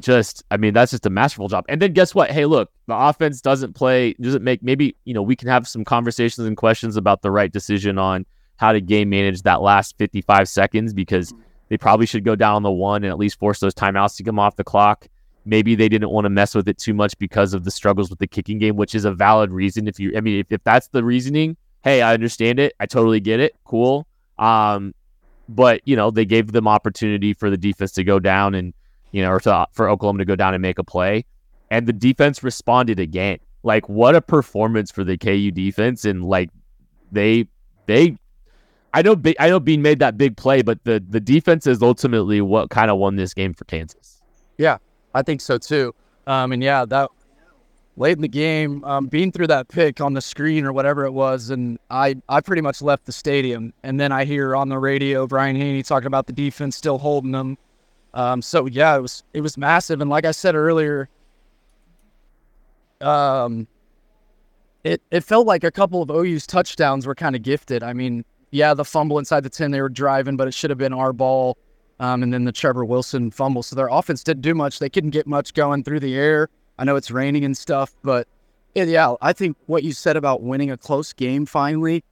just 0.00 0.42
I 0.50 0.56
mean 0.56 0.74
that's 0.74 0.90
just 0.90 1.06
a 1.06 1.10
masterful 1.10 1.48
job. 1.48 1.64
And 1.68 1.80
then 1.80 1.92
guess 1.92 2.14
what? 2.14 2.30
Hey, 2.30 2.46
look, 2.46 2.70
the 2.86 2.96
offense 2.96 3.40
doesn't 3.40 3.74
play 3.74 4.14
doesn't 4.14 4.42
make 4.42 4.62
maybe, 4.62 4.96
you 5.04 5.14
know, 5.14 5.22
we 5.22 5.36
can 5.36 5.48
have 5.48 5.68
some 5.68 5.84
conversations 5.84 6.46
and 6.46 6.56
questions 6.56 6.96
about 6.96 7.22
the 7.22 7.30
right 7.30 7.52
decision 7.52 7.98
on 7.98 8.26
how 8.56 8.72
to 8.72 8.80
game 8.80 9.10
manage 9.10 9.42
that 9.42 9.62
last 9.62 9.96
55 9.98 10.48
seconds 10.48 10.92
because 10.92 11.32
they 11.68 11.76
probably 11.78 12.06
should 12.06 12.24
go 12.24 12.36
down 12.36 12.56
on 12.56 12.62
the 12.62 12.70
one 12.70 13.04
and 13.04 13.10
at 13.10 13.18
least 13.18 13.38
force 13.38 13.60
those 13.60 13.74
timeouts 13.74 14.16
to 14.16 14.22
come 14.22 14.38
off 14.38 14.56
the 14.56 14.64
clock. 14.64 15.06
maybe 15.44 15.74
they 15.74 15.88
didn't 15.88 16.10
want 16.10 16.24
to 16.24 16.30
mess 16.30 16.54
with 16.54 16.68
it 16.68 16.78
too 16.78 16.94
much 16.94 17.16
because 17.18 17.54
of 17.54 17.64
the 17.64 17.70
struggles 17.70 18.10
with 18.10 18.18
the 18.18 18.26
kicking 18.26 18.58
game, 18.58 18.76
which 18.76 18.94
is 18.94 19.04
a 19.04 19.12
valid 19.12 19.50
reason. 19.50 19.86
If 19.86 19.98
you, 20.00 20.12
I 20.16 20.20
mean, 20.20 20.40
if, 20.40 20.46
if 20.50 20.62
that's 20.64 20.88
the 20.88 21.04
reasoning, 21.04 21.56
hey, 21.82 22.02
I 22.02 22.14
understand 22.14 22.58
it. 22.58 22.74
I 22.80 22.86
totally 22.86 23.20
get 23.20 23.40
it. 23.40 23.54
Cool. 23.64 24.06
Um, 24.38 24.94
but 25.48 25.82
you 25.84 25.96
know, 25.96 26.10
they 26.10 26.24
gave 26.24 26.52
them 26.52 26.66
opportunity 26.66 27.34
for 27.34 27.50
the 27.50 27.56
defense 27.56 27.92
to 27.92 28.04
go 28.04 28.18
down 28.18 28.54
and 28.54 28.72
you 29.14 29.22
know, 29.22 29.30
or 29.30 29.38
to, 29.38 29.66
for 29.70 29.88
Oklahoma 29.88 30.18
to 30.18 30.24
go 30.24 30.34
down 30.34 30.54
and 30.54 30.60
make 30.60 30.76
a 30.80 30.82
play, 30.82 31.24
and 31.70 31.86
the 31.86 31.92
defense 31.92 32.42
responded 32.42 32.98
again. 32.98 33.38
Like, 33.62 33.88
what 33.88 34.16
a 34.16 34.20
performance 34.20 34.90
for 34.90 35.04
the 35.04 35.16
KU 35.16 35.52
defense, 35.52 36.04
and 36.04 36.24
like 36.24 36.50
they 37.12 37.46
they. 37.86 38.18
I 38.92 39.02
know, 39.02 39.20
I 39.38 39.48
know, 39.48 39.60
Bean 39.60 39.82
made 39.82 40.00
that 40.00 40.18
big 40.18 40.36
play, 40.36 40.62
but 40.62 40.82
the 40.82 41.02
the 41.08 41.20
defense 41.20 41.68
is 41.68 41.80
ultimately 41.80 42.40
what 42.40 42.70
kind 42.70 42.90
of 42.90 42.98
won 42.98 43.14
this 43.14 43.34
game 43.34 43.54
for 43.54 43.64
Kansas. 43.66 44.20
Yeah, 44.58 44.78
I 45.14 45.22
think 45.22 45.40
so 45.40 45.58
too. 45.58 45.94
Um, 46.26 46.50
and 46.50 46.60
yeah, 46.60 46.84
that 46.84 47.10
late 47.96 48.16
in 48.16 48.22
the 48.22 48.28
game, 48.28 48.84
um, 48.84 49.06
being 49.06 49.30
through 49.30 49.46
that 49.46 49.68
pick 49.68 50.00
on 50.00 50.14
the 50.14 50.20
screen 50.20 50.64
or 50.64 50.72
whatever 50.72 51.04
it 51.04 51.12
was, 51.12 51.50
and 51.50 51.78
I, 51.88 52.16
I 52.28 52.40
pretty 52.40 52.62
much 52.62 52.82
left 52.82 53.04
the 53.06 53.12
stadium. 53.12 53.72
And 53.84 54.00
then 54.00 54.10
I 54.10 54.24
hear 54.24 54.56
on 54.56 54.68
the 54.68 54.78
radio 54.78 55.26
Brian 55.28 55.54
Hanni 55.54 55.84
talking 55.84 56.08
about 56.08 56.26
the 56.26 56.32
defense 56.32 56.76
still 56.76 56.98
holding 56.98 57.30
them. 57.30 57.56
Um, 58.14 58.40
so 58.40 58.66
yeah, 58.66 58.96
it 58.96 59.00
was 59.00 59.24
it 59.34 59.40
was 59.40 59.58
massive. 59.58 60.00
And 60.00 60.08
like 60.08 60.24
I 60.24 60.30
said 60.30 60.54
earlier, 60.54 61.08
um, 63.00 63.66
it 64.84 65.02
it 65.10 65.24
felt 65.24 65.46
like 65.46 65.64
a 65.64 65.70
couple 65.70 66.00
of 66.00 66.10
OU's 66.10 66.46
touchdowns 66.46 67.06
were 67.06 67.14
kind 67.14 67.34
of 67.34 67.42
gifted. 67.42 67.82
I 67.82 67.92
mean, 67.92 68.24
yeah, 68.52 68.72
the 68.72 68.84
fumble 68.84 69.18
inside 69.18 69.42
the 69.42 69.50
ten 69.50 69.72
they 69.72 69.82
were 69.82 69.88
driving, 69.88 70.36
but 70.36 70.46
it 70.46 70.54
should 70.54 70.70
have 70.70 70.78
been 70.78 70.92
our 70.92 71.12
ball. 71.12 71.58
Um, 72.00 72.22
and 72.22 72.32
then 72.32 72.44
the 72.44 72.52
Trevor 72.52 72.84
Wilson 72.84 73.30
fumble. 73.30 73.62
So 73.62 73.76
their 73.76 73.88
offense 73.88 74.24
didn't 74.24 74.42
do 74.42 74.54
much. 74.54 74.78
They 74.78 74.88
couldn't 74.88 75.10
get 75.10 75.26
much 75.26 75.54
going 75.54 75.84
through 75.84 76.00
the 76.00 76.16
air. 76.16 76.48
I 76.78 76.84
know 76.84 76.96
it's 76.96 77.10
raining 77.10 77.44
and 77.44 77.56
stuff, 77.56 77.94
but 78.02 78.26
yeah, 78.74 79.14
I 79.22 79.32
think 79.32 79.56
what 79.66 79.84
you 79.84 79.92
said 79.92 80.16
about 80.16 80.42
winning 80.42 80.72
a 80.72 80.76
close 80.76 81.12
game 81.12 81.46
finally, 81.46 82.02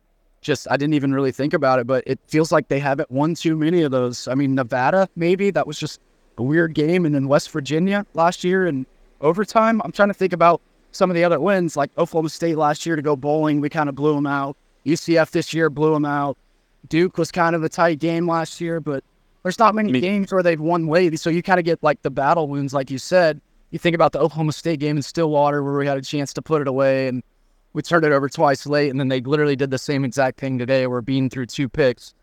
just 0.42 0.66
I 0.70 0.76
didn't 0.76 0.94
even 0.94 1.14
really 1.14 1.32
think 1.32 1.54
about 1.54 1.78
it, 1.78 1.86
but 1.86 2.04
it 2.06 2.20
feels 2.26 2.52
like 2.52 2.68
they 2.68 2.78
haven't 2.78 3.10
won 3.10 3.34
too 3.34 3.56
many 3.56 3.82
of 3.82 3.90
those. 3.90 4.28
I 4.28 4.34
mean, 4.34 4.54
Nevada 4.54 5.08
maybe 5.16 5.50
that 5.50 5.66
was 5.66 5.78
just 5.78 6.00
a 6.36 6.42
weird 6.42 6.74
game, 6.74 7.06
and 7.06 7.14
then 7.14 7.28
West 7.28 7.50
Virginia 7.50 8.04
last 8.14 8.44
year 8.44 8.66
in 8.66 8.84
overtime. 9.20 9.80
I'm 9.84 9.92
trying 9.92 10.08
to 10.08 10.14
think 10.14 10.32
about 10.32 10.60
some 10.92 11.10
of 11.10 11.16
the 11.16 11.24
other 11.24 11.40
wins, 11.40 11.76
like 11.76 11.90
Oklahoma 11.96 12.28
State 12.28 12.56
last 12.56 12.84
year 12.84 12.96
to 12.96 13.02
go 13.02 13.16
bowling, 13.16 13.60
we 13.60 13.70
kind 13.70 13.88
of 13.88 13.94
blew 13.94 14.14
them 14.14 14.26
out. 14.26 14.56
UCF 14.84 15.30
this 15.30 15.54
year 15.54 15.70
blew 15.70 15.94
them 15.94 16.04
out. 16.04 16.36
Duke 16.88 17.16
was 17.16 17.30
kind 17.30 17.56
of 17.56 17.62
a 17.62 17.68
tight 17.68 17.98
game 17.98 18.26
last 18.26 18.60
year, 18.60 18.80
but 18.80 19.02
there's 19.42 19.58
not 19.58 19.74
many 19.74 19.92
mean, 19.92 20.02
games 20.02 20.32
where 20.32 20.42
they've 20.42 20.60
won 20.60 20.86
late. 20.86 21.18
So 21.18 21.30
you 21.30 21.42
kind 21.42 21.58
of 21.58 21.64
get 21.64 21.82
like 21.82 22.02
the 22.02 22.10
battle 22.10 22.48
wounds, 22.48 22.74
like 22.74 22.90
you 22.90 22.98
said. 22.98 23.40
You 23.70 23.78
think 23.78 23.94
about 23.94 24.12
the 24.12 24.18
Oklahoma 24.18 24.52
State 24.52 24.80
game 24.80 24.96
in 24.96 25.02
Stillwater 25.02 25.62
where 25.62 25.78
we 25.78 25.86
had 25.86 25.96
a 25.96 26.02
chance 26.02 26.32
to 26.34 26.42
put 26.42 26.60
it 26.60 26.68
away 26.68 27.08
and 27.08 27.22
we 27.72 27.82
turned 27.82 28.04
it 28.04 28.12
over 28.12 28.28
twice 28.28 28.66
late. 28.66 28.90
And 28.90 29.00
then 29.00 29.08
they 29.08 29.20
literally 29.20 29.56
did 29.56 29.70
the 29.70 29.78
same 29.78 30.04
exact 30.04 30.38
thing 30.38 30.58
today. 30.58 30.86
We're 30.86 31.00
being 31.00 31.30
through 31.30 31.46
two 31.46 31.68
picks, 31.68 32.14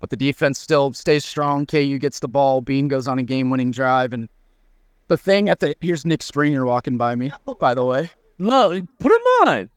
but 0.00 0.10
the 0.10 0.16
defense 0.16 0.58
still 0.58 0.92
stays 0.92 1.24
strong. 1.24 1.66
KU 1.66 1.98
gets 1.98 2.20
the 2.20 2.28
ball. 2.28 2.60
Bean 2.60 2.88
goes 2.88 3.08
on 3.08 3.18
a 3.18 3.22
game 3.22 3.50
winning 3.50 3.70
drive. 3.70 4.12
And 4.12 4.28
the 5.08 5.16
thing 5.16 5.48
at 5.48 5.60
the 5.60 5.76
here's 5.80 6.04
Nick 6.04 6.22
Springer 6.22 6.64
walking 6.64 6.96
by 6.96 7.14
me, 7.14 7.32
by 7.58 7.74
the 7.74 7.84
way. 7.84 8.10
No, 8.38 8.70
put 9.00 9.12
him 9.12 9.48
on. 9.48 9.70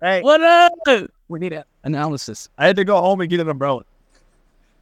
Hey, 0.00 0.20
what 0.22 0.40
up? 0.40 0.72
We 1.28 1.38
need 1.38 1.52
an 1.52 1.64
analysis. 1.84 2.48
I 2.58 2.66
had 2.66 2.76
to 2.76 2.84
go 2.84 3.00
home 3.00 3.20
and 3.20 3.30
get 3.30 3.40
an 3.40 3.48
umbrella. 3.48 3.84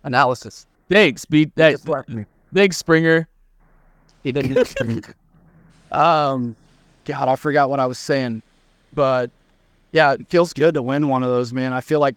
Analysis. 0.02 0.66
Thanks, 0.88 1.24
beat 1.24 1.54
that. 1.56 1.85
Big 2.52 2.72
Springer. 2.72 3.28
He 4.22 4.33
didn't. 4.33 5.14
um, 5.92 6.56
God, 7.04 7.28
I 7.28 7.37
forgot 7.37 7.70
what 7.70 7.80
I 7.80 7.87
was 7.87 7.98
saying, 7.98 8.42
but 8.92 9.30
yeah, 9.92 10.12
it 10.12 10.29
feels 10.29 10.53
good 10.53 10.74
to 10.74 10.83
win 10.83 11.09
one 11.09 11.22
of 11.22 11.31
those, 11.31 11.53
man. 11.53 11.72
I 11.72 11.81
feel 11.81 12.00
like 12.00 12.16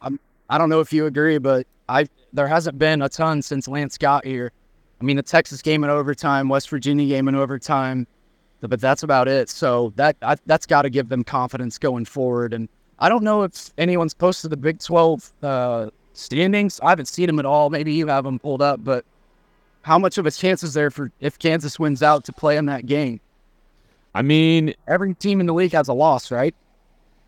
I'm. 0.00 0.18
I 0.48 0.58
don't 0.58 0.68
know 0.68 0.80
if 0.80 0.92
you 0.92 1.06
agree, 1.06 1.38
but 1.38 1.66
I 1.88 2.08
there 2.32 2.46
hasn't 2.46 2.78
been 2.78 3.02
a 3.02 3.08
ton 3.08 3.42
since 3.42 3.68
Lance 3.68 3.98
got 3.98 4.24
here. 4.24 4.52
I 5.00 5.04
mean, 5.04 5.16
the 5.16 5.22
Texas 5.22 5.62
game 5.62 5.84
in 5.84 5.90
overtime, 5.90 6.48
West 6.48 6.70
Virginia 6.70 7.06
game 7.06 7.28
in 7.28 7.34
overtime, 7.34 8.06
but 8.60 8.80
that's 8.80 9.02
about 9.02 9.28
it. 9.28 9.48
So 9.50 9.92
that 9.96 10.16
I, 10.22 10.36
that's 10.46 10.66
got 10.66 10.82
to 10.82 10.90
give 10.90 11.08
them 11.08 11.24
confidence 11.24 11.78
going 11.78 12.04
forward. 12.04 12.54
And 12.54 12.68
I 12.98 13.08
don't 13.08 13.24
know 13.24 13.42
if 13.42 13.70
anyone's 13.78 14.14
posted 14.14 14.50
the 14.50 14.56
Big 14.56 14.78
Twelve 14.78 15.32
uh, 15.42 15.90
standings. 16.14 16.80
I 16.82 16.90
haven't 16.90 17.06
seen 17.06 17.26
them 17.26 17.38
at 17.38 17.46
all. 17.46 17.68
Maybe 17.70 17.92
you 17.92 18.06
have 18.06 18.24
them 18.24 18.38
pulled 18.38 18.62
up, 18.62 18.82
but 18.82 19.04
how 19.82 19.98
much 19.98 20.18
of 20.18 20.26
a 20.26 20.30
chance 20.30 20.62
is 20.62 20.74
there 20.74 20.90
for 20.90 21.10
if 21.20 21.38
Kansas 21.38 21.78
wins 21.78 22.02
out 22.02 22.24
to 22.24 22.32
play 22.32 22.56
in 22.56 22.66
that 22.66 22.86
game? 22.86 23.20
I 24.14 24.22
mean, 24.22 24.74
every 24.86 25.14
team 25.14 25.40
in 25.40 25.46
the 25.46 25.54
league 25.54 25.72
has 25.72 25.88
a 25.88 25.92
loss, 25.92 26.30
right? 26.30 26.54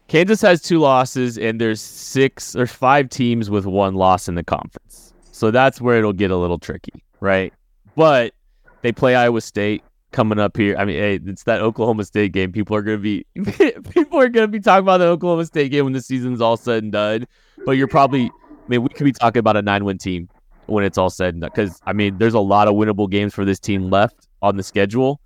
Kansas 0.08 0.42
has 0.42 0.60
two 0.60 0.80
losses, 0.80 1.38
and 1.38 1.60
there's 1.60 1.80
six 1.80 2.54
or 2.54 2.66
five 2.66 3.08
teams 3.08 3.48
with 3.48 3.64
one 3.64 3.94
loss 3.94 4.28
in 4.28 4.34
the 4.34 4.44
conference. 4.44 5.14
So 5.32 5.50
that's 5.50 5.80
where 5.80 5.98
it'll 5.98 6.12
get 6.12 6.30
a 6.30 6.36
little 6.36 6.58
tricky, 6.58 7.02
right? 7.20 7.52
But 7.96 8.34
they 8.82 8.92
play 8.92 9.14
Iowa 9.14 9.40
State 9.40 9.82
coming 10.12 10.38
up 10.38 10.56
here. 10.56 10.76
I 10.76 10.84
mean, 10.84 10.96
hey, 10.96 11.20
it's 11.24 11.44
that 11.44 11.60
Oklahoma 11.62 12.04
State 12.04 12.32
game. 12.32 12.52
People 12.52 12.76
are 12.76 12.82
gonna 12.82 12.98
be 12.98 13.24
people 13.90 14.20
are 14.20 14.28
gonna 14.28 14.48
be 14.48 14.60
talking 14.60 14.84
about 14.84 14.98
the 14.98 15.06
Oklahoma 15.06 15.46
State 15.46 15.70
game 15.70 15.84
when 15.84 15.94
the 15.94 16.02
season's 16.02 16.40
all 16.40 16.56
said 16.56 16.82
and 16.82 16.92
done. 16.92 17.26
But 17.64 17.72
you're 17.72 17.88
probably 17.88 18.30
I 18.64 18.68
mean, 18.68 18.82
we 18.82 18.88
could 18.88 19.04
be 19.04 19.12
talking 19.12 19.40
about 19.40 19.56
a 19.56 19.62
nine 19.62 19.84
win 19.84 19.98
team 19.98 20.28
when 20.66 20.84
it's 20.84 20.96
all 20.96 21.10
said 21.10 21.34
and 21.34 21.42
done. 21.42 21.50
Because, 21.54 21.80
I 21.84 21.92
mean, 21.92 22.16
there's 22.18 22.34
a 22.34 22.40
lot 22.40 22.68
of 22.68 22.74
winnable 22.74 23.10
games 23.10 23.34
for 23.34 23.44
this 23.44 23.60
team 23.60 23.90
left 23.90 24.28
on 24.40 24.56
the 24.56 24.62
schedule. 24.62 25.20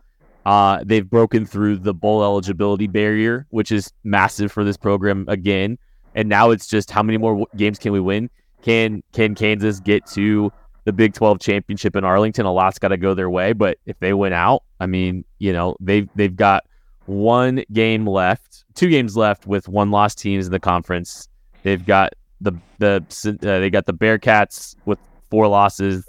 Uh, 0.48 0.82
they've 0.82 1.10
broken 1.10 1.44
through 1.44 1.76
the 1.76 1.92
bowl 1.92 2.22
eligibility 2.22 2.86
barrier, 2.86 3.46
which 3.50 3.70
is 3.70 3.92
massive 4.02 4.50
for 4.50 4.64
this 4.64 4.78
program 4.78 5.26
again. 5.28 5.76
And 6.14 6.26
now 6.26 6.52
it's 6.52 6.66
just 6.66 6.90
how 6.90 7.02
many 7.02 7.18
more 7.18 7.32
w- 7.32 7.46
games 7.54 7.78
can 7.78 7.92
we 7.92 8.00
win? 8.00 8.30
Can 8.62 9.02
can 9.12 9.34
Kansas 9.34 9.78
get 9.78 10.06
to 10.06 10.50
the 10.84 10.92
Big 10.94 11.12
12 11.12 11.38
championship 11.38 11.94
in 11.96 12.02
Arlington? 12.02 12.46
A 12.46 12.50
lot's 12.50 12.78
got 12.78 12.88
to 12.88 12.96
go 12.96 13.12
their 13.12 13.28
way, 13.28 13.52
but 13.52 13.76
if 13.84 13.98
they 13.98 14.14
win 14.14 14.32
out, 14.32 14.62
I 14.80 14.86
mean, 14.86 15.26
you 15.38 15.52
know, 15.52 15.76
they've 15.80 16.08
they've 16.14 16.34
got 16.34 16.64
one 17.04 17.62
game 17.74 18.06
left, 18.06 18.64
two 18.74 18.88
games 18.88 19.18
left 19.18 19.46
with 19.46 19.68
one 19.68 19.90
lost 19.90 20.16
teams 20.16 20.46
in 20.46 20.52
the 20.52 20.58
conference. 20.58 21.28
They've 21.62 21.84
got 21.84 22.14
the 22.40 22.52
the 22.78 23.04
uh, 23.26 23.60
they 23.60 23.68
got 23.68 23.84
the 23.84 23.92
Bearcats 23.92 24.76
with 24.86 24.98
four 25.28 25.46
losses. 25.46 26.08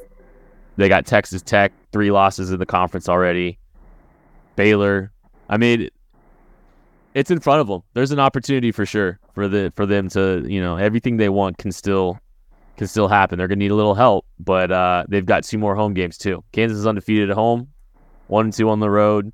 They 0.78 0.88
got 0.88 1.06
Texas 1.06 1.42
Tech 1.42 1.74
three 1.92 2.10
losses 2.10 2.52
in 2.52 2.60
the 2.60 2.66
conference 2.66 3.10
already. 3.10 3.60
Baylor. 4.60 5.14
I 5.48 5.56
mean, 5.56 5.90
it's 7.14 7.32
in 7.32 7.40
front 7.40 7.62
of 7.62 7.68
them. 7.68 7.82
There's 7.94 8.12
an 8.12 8.20
opportunity 8.20 8.74
for 8.74 8.86
sure 8.86 9.18
for 9.34 9.48
the 9.48 9.72
for 9.74 9.86
them 9.86 10.10
to 10.10 10.46
you 10.46 10.62
know 10.62 10.76
everything 10.76 11.16
they 11.16 11.30
want 11.30 11.58
can 11.58 11.72
still 11.72 12.20
can 12.76 12.88
still 12.88 13.08
happen. 13.08 13.38
They're 13.38 13.48
gonna 13.48 13.60
need 13.60 13.72
a 13.72 13.76
little 13.76 13.96
help, 13.96 14.26
but 14.38 14.70
uh, 14.70 15.06
they've 15.08 15.26
got 15.26 15.46
two 15.46 15.58
more 15.58 15.76
home 15.76 15.94
games 15.94 16.18
too. 16.18 16.44
Kansas 16.52 16.78
is 16.78 16.86
undefeated 16.86 17.30
at 17.30 17.36
home, 17.36 17.70
one 18.28 18.48
and 18.48 18.54
two 18.54 18.70
on 18.70 18.82
the 18.82 18.90
road. 18.90 19.32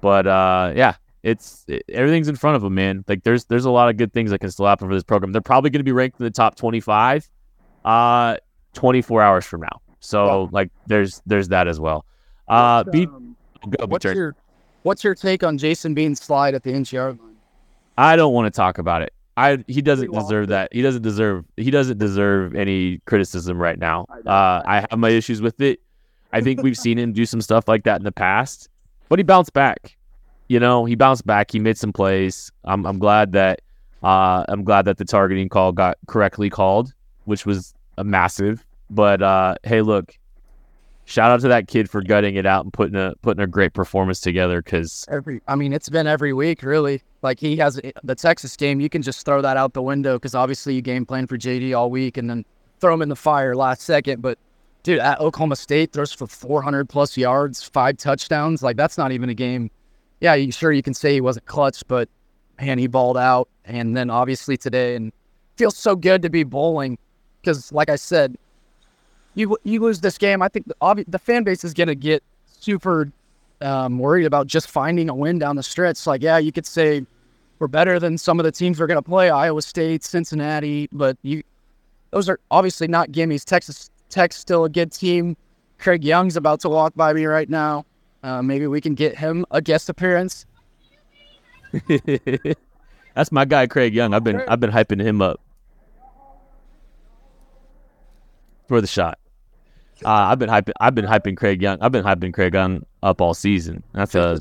But 0.00 0.26
uh, 0.26 0.72
yeah, 0.74 0.96
it's 1.22 1.64
it, 1.68 1.84
everything's 1.88 2.26
in 2.28 2.34
front 2.34 2.56
of 2.56 2.62
them, 2.62 2.74
man. 2.74 3.04
Like 3.06 3.22
there's 3.22 3.44
there's 3.44 3.66
a 3.66 3.70
lot 3.70 3.90
of 3.90 3.96
good 3.96 4.12
things 4.12 4.32
that 4.32 4.40
can 4.40 4.50
still 4.50 4.66
happen 4.66 4.88
for 4.88 4.94
this 4.94 5.04
program. 5.04 5.30
They're 5.30 5.40
probably 5.40 5.70
going 5.70 5.80
to 5.80 5.84
be 5.84 5.92
ranked 5.92 6.18
in 6.18 6.24
the 6.24 6.30
top 6.30 6.56
25 6.56 7.30
uh 7.84 8.38
24 8.72 9.22
hours 9.22 9.44
from 9.44 9.60
now. 9.60 9.80
So 10.00 10.48
like 10.50 10.72
there's 10.88 11.22
there's 11.26 11.48
that 11.50 11.68
as 11.68 11.78
well. 11.78 12.04
Uh 12.48 12.82
be, 12.82 13.06
um, 13.06 13.36
go, 13.70 13.86
what's 13.86 14.04
your 14.04 14.34
what's 14.84 15.04
your 15.04 15.14
take 15.14 15.42
on 15.42 15.58
Jason 15.58 15.92
Bean's 15.92 16.22
slide 16.22 16.54
at 16.54 16.62
the 16.62 16.72
NCR 16.72 17.18
line? 17.18 17.36
I 17.98 18.16
don't 18.16 18.32
want 18.32 18.46
to 18.46 18.56
talk 18.56 18.78
about 18.78 19.02
it. 19.02 19.12
I 19.36 19.64
he 19.66 19.82
doesn't 19.82 20.12
deserve 20.12 20.48
that. 20.48 20.72
He 20.72 20.80
doesn't 20.80 21.02
deserve 21.02 21.44
he 21.56 21.72
doesn't 21.72 21.98
deserve 21.98 22.54
any 22.54 23.00
criticism 23.06 23.60
right 23.60 23.78
now. 23.78 24.06
Uh 24.24 24.62
I 24.64 24.86
have 24.88 24.98
my 24.98 25.10
issues 25.10 25.42
with 25.42 25.60
it. 25.60 25.80
I 26.32 26.40
think 26.40 26.62
we've 26.62 26.78
seen 26.78 26.98
him 26.98 27.12
do 27.12 27.26
some 27.26 27.40
stuff 27.40 27.66
like 27.66 27.82
that 27.84 28.00
in 28.00 28.04
the 28.04 28.12
past, 28.12 28.68
but 29.08 29.18
he 29.18 29.24
bounced 29.24 29.52
back 29.52 29.96
you 30.48 30.60
know, 30.60 30.84
he 30.84 30.94
bounced 30.94 31.26
back. 31.26 31.50
He 31.50 31.58
made 31.58 31.78
some 31.78 31.92
plays. 31.92 32.52
I'm 32.64 32.86
I'm 32.86 32.98
glad 32.98 33.32
that 33.32 33.62
uh, 34.02 34.44
I'm 34.48 34.64
glad 34.64 34.84
that 34.84 34.98
the 34.98 35.04
targeting 35.04 35.48
call 35.48 35.72
got 35.72 35.96
correctly 36.06 36.50
called, 36.50 36.92
which 37.24 37.46
was 37.46 37.74
a 37.96 38.04
massive. 38.04 38.64
But 38.90 39.22
uh, 39.22 39.56
hey, 39.62 39.80
look, 39.80 40.16
shout 41.04 41.30
out 41.30 41.40
to 41.40 41.48
that 41.48 41.68
kid 41.68 41.90
for 41.90 42.02
gutting 42.02 42.36
it 42.36 42.46
out 42.46 42.64
and 42.64 42.72
putting 42.72 42.96
a 42.96 43.14
putting 43.22 43.42
a 43.42 43.46
great 43.46 43.72
performance 43.72 44.20
together. 44.20 44.62
Because 44.62 45.04
every, 45.08 45.40
I 45.48 45.54
mean, 45.54 45.72
it's 45.72 45.88
been 45.88 46.06
every 46.06 46.32
week 46.32 46.62
really. 46.62 47.02
Like 47.22 47.40
he 47.40 47.56
has 47.56 47.80
the 48.02 48.14
Texas 48.14 48.56
game, 48.56 48.80
you 48.80 48.88
can 48.88 49.02
just 49.02 49.24
throw 49.24 49.40
that 49.42 49.56
out 49.56 49.72
the 49.72 49.82
window 49.82 50.16
because 50.16 50.34
obviously 50.34 50.74
you 50.74 50.82
game 50.82 51.06
plan 51.06 51.26
for 51.26 51.38
JD 51.38 51.76
all 51.76 51.90
week 51.90 52.16
and 52.16 52.28
then 52.28 52.44
throw 52.80 52.92
him 52.92 53.02
in 53.02 53.08
the 53.08 53.16
fire 53.16 53.56
last 53.56 53.82
second. 53.82 54.20
But 54.20 54.38
dude, 54.82 54.98
at 54.98 55.20
Oklahoma 55.20 55.56
State 55.56 55.92
throws 55.92 56.12
for 56.12 56.26
400 56.26 56.88
plus 56.88 57.16
yards, 57.16 57.62
five 57.62 57.96
touchdowns. 57.96 58.62
Like 58.62 58.76
that's 58.76 58.98
not 58.98 59.12
even 59.12 59.30
a 59.30 59.34
game 59.34 59.70
yeah, 60.24 60.34
you, 60.34 60.50
sure 60.52 60.72
you 60.72 60.82
can 60.82 60.94
say 60.94 61.12
he 61.12 61.20
wasn't 61.20 61.44
clutch, 61.44 61.86
but 61.86 62.08
man, 62.58 62.78
he 62.78 62.86
balled 62.86 63.18
out. 63.18 63.48
And 63.66 63.94
then 63.94 64.08
obviously 64.08 64.56
today, 64.56 64.96
and 64.96 65.12
feels 65.56 65.76
so 65.76 65.94
good 65.94 66.22
to 66.22 66.30
be 66.30 66.44
bowling 66.44 66.98
because, 67.40 67.70
like 67.72 67.90
I 67.90 67.96
said, 67.96 68.36
you 69.34 69.56
you 69.64 69.80
lose 69.80 70.00
this 70.00 70.18
game. 70.18 70.42
I 70.42 70.48
think 70.48 70.66
the, 70.66 70.76
obvi- 70.82 71.04
the 71.08 71.18
fan 71.18 71.44
base 71.44 71.64
is 71.64 71.74
gonna 71.74 71.94
get 71.94 72.22
super 72.46 73.10
um, 73.60 73.98
worried 73.98 74.26
about 74.26 74.46
just 74.46 74.70
finding 74.70 75.08
a 75.08 75.14
win 75.14 75.38
down 75.38 75.56
the 75.56 75.62
stretch. 75.62 76.06
Like, 76.06 76.22
yeah, 76.22 76.38
you 76.38 76.52
could 76.52 76.66
say 76.66 77.04
we're 77.58 77.68
better 77.68 77.98
than 77.98 78.18
some 78.18 78.38
of 78.38 78.44
the 78.44 78.52
teams 78.52 78.78
we're 78.80 78.86
going 78.86 79.02
to 79.02 79.02
play, 79.02 79.30
Iowa 79.30 79.62
State, 79.62 80.04
Cincinnati, 80.04 80.88
but 80.92 81.16
you 81.22 81.42
those 82.10 82.28
are 82.28 82.38
obviously 82.50 82.86
not 82.86 83.10
gimmies. 83.10 83.44
Texas 83.44 83.90
Tech's 84.08 84.36
still 84.36 84.64
a 84.64 84.68
good 84.68 84.92
team. 84.92 85.36
Craig 85.78 86.04
Young's 86.04 86.36
about 86.36 86.60
to 86.60 86.68
walk 86.68 86.94
by 86.94 87.12
me 87.12 87.24
right 87.24 87.48
now. 87.48 87.84
Uh, 88.22 88.40
maybe 88.40 88.66
we 88.66 88.80
can 88.80 88.94
get 88.94 89.16
him 89.16 89.44
a 89.50 89.60
guest 89.60 89.88
appearance. 89.88 90.46
That's 93.14 93.32
my 93.32 93.44
guy, 93.44 93.66
Craig 93.66 93.94
Young. 93.94 94.14
I've 94.14 94.24
been 94.24 94.42
I've 94.48 94.60
been 94.60 94.70
hyping 94.70 95.00
him 95.00 95.20
up 95.20 95.40
for 98.68 98.80
the 98.80 98.86
shot. 98.86 99.18
Uh, 100.04 100.08
I've 100.10 100.38
been 100.38 100.48
hyping 100.48 100.72
I've 100.80 100.94
been 100.94 101.04
hyping 101.04 101.36
Craig 101.36 101.62
Young. 101.62 101.78
I've 101.80 101.92
been 101.92 102.04
hyping 102.04 102.32
Craig 102.32 102.54
Young 102.54 102.84
up 103.02 103.20
all 103.20 103.34
season. 103.34 103.82
That's 103.92 104.14
a 104.14 104.38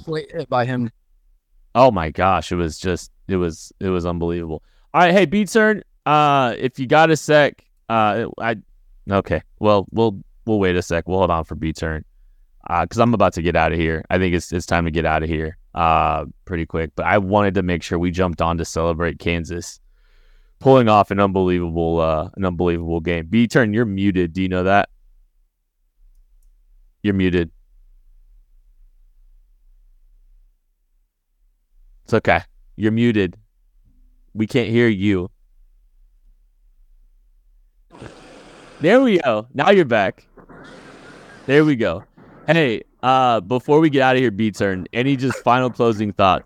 by 0.50 0.66
him. 0.66 0.92
Oh 1.76 1.92
my 1.92 2.12
gosh, 2.12 2.52
it 2.52 2.56
was 2.56 2.78
just 2.78 3.12
it 3.28 3.38
was 3.38 3.72
it 3.80 3.90
was 3.90 4.06
unbelievable. 4.06 4.64
All 4.94 5.02
right, 5.02 5.14
hey, 5.14 5.26
beat 5.26 5.50
turn. 5.50 5.84
Uh, 6.06 6.56
if 6.58 6.80
you 6.80 6.88
got 6.88 7.10
a 7.10 7.18
sec, 7.18 7.64
uh, 7.90 8.28
I 8.40 8.58
okay. 9.10 9.42
Well, 9.60 9.88
we'll 9.92 10.22
we'll 10.46 10.60
wait 10.60 10.76
a 10.76 10.82
sec. 10.82 11.08
We'll 11.08 11.18
hold 11.18 11.32
on 11.32 11.44
for 11.44 11.56
beat 11.56 11.78
turn. 11.78 12.06
Uh, 12.70 12.86
because 12.86 13.00
I'm 13.00 13.14
about 13.14 13.34
to 13.34 13.42
get 13.42 13.56
out 13.56 13.74
of 13.74 13.80
here. 13.80 14.06
I 14.10 14.18
think 14.18 14.36
it's 14.36 14.52
it's 14.52 14.66
time 14.66 14.86
to 14.86 14.92
get 14.92 15.06
out 15.06 15.24
of 15.24 15.30
here. 15.30 15.58
Uh, 15.76 16.26
pretty 16.46 16.66
quick. 16.66 16.92
But 16.96 17.06
I 17.06 17.18
wanted 17.18 17.56
to 17.56 17.64
make 17.64 17.84
sure 17.84 17.98
we 18.00 18.12
jumped 18.12 18.42
on 18.42 18.58
to 18.58 18.66
celebrate 18.66 19.20
Kansas 19.20 19.80
pulling 20.60 20.88
off 20.88 21.12
an 21.12 21.20
unbelievable 21.20 22.00
uh 22.00 22.30
an 22.36 22.46
unbelievable 22.46 23.02
game. 23.02 23.26
B 23.28 23.48
turn, 23.48 23.74
you're 23.74 23.86
muted. 23.86 24.34
Do 24.34 24.42
you 24.42 24.48
know 24.48 24.64
that? 24.64 24.90
You're 27.04 27.14
muted. 27.14 27.52
It's 32.06 32.14
okay. 32.14 32.42
You're 32.78 32.94
muted. 32.94 33.38
We 34.34 34.48
can't 34.48 34.70
hear 34.70 34.88
you. 34.88 35.30
There 38.80 39.02
we 39.02 39.20
go. 39.20 39.48
Now 39.54 39.70
you're 39.70 39.86
back. 39.86 40.26
There 41.46 41.64
we 41.66 41.76
go. 41.76 42.04
Hey, 42.48 42.84
uh, 43.02 43.42
before 43.42 43.80
we 43.80 43.90
get 43.90 44.02
out 44.02 44.16
of 44.16 44.22
here, 44.22 44.32
B 44.32 44.52
turn, 44.52 44.88
any 44.94 45.16
just 45.16 45.38
final 45.40 45.70
closing 45.70 46.14
thoughts? 46.14 46.46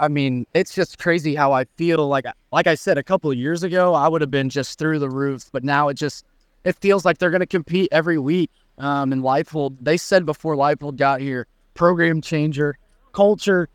I 0.00 0.08
mean, 0.08 0.46
it's 0.54 0.74
just 0.74 0.98
crazy 0.98 1.34
how 1.34 1.52
I 1.52 1.64
feel. 1.76 2.08
Like, 2.08 2.24
like 2.52 2.66
I 2.66 2.74
said 2.74 2.98
a 2.98 3.02
couple 3.02 3.30
of 3.30 3.36
years 3.36 3.62
ago, 3.62 3.94
I 3.94 4.08
would 4.08 4.20
have 4.20 4.30
been 4.30 4.48
just 4.48 4.78
through 4.78 4.98
the 4.98 5.10
roof, 5.10 5.50
but 5.52 5.64
now 5.64 5.88
it 5.88 5.94
just 5.94 6.24
it 6.64 6.76
feels 6.76 7.04
like 7.04 7.18
they're 7.18 7.30
going 7.30 7.40
to 7.40 7.46
compete 7.46 7.88
every 7.92 8.18
week. 8.18 8.50
Um, 8.78 9.12
and 9.12 9.22
Leipold, 9.22 9.76
they 9.80 9.96
said 9.96 10.26
before 10.26 10.56
Leipold 10.56 10.96
got 10.96 11.20
here, 11.20 11.46
program 11.74 12.20
changer, 12.20 12.78
culture, 13.12 13.68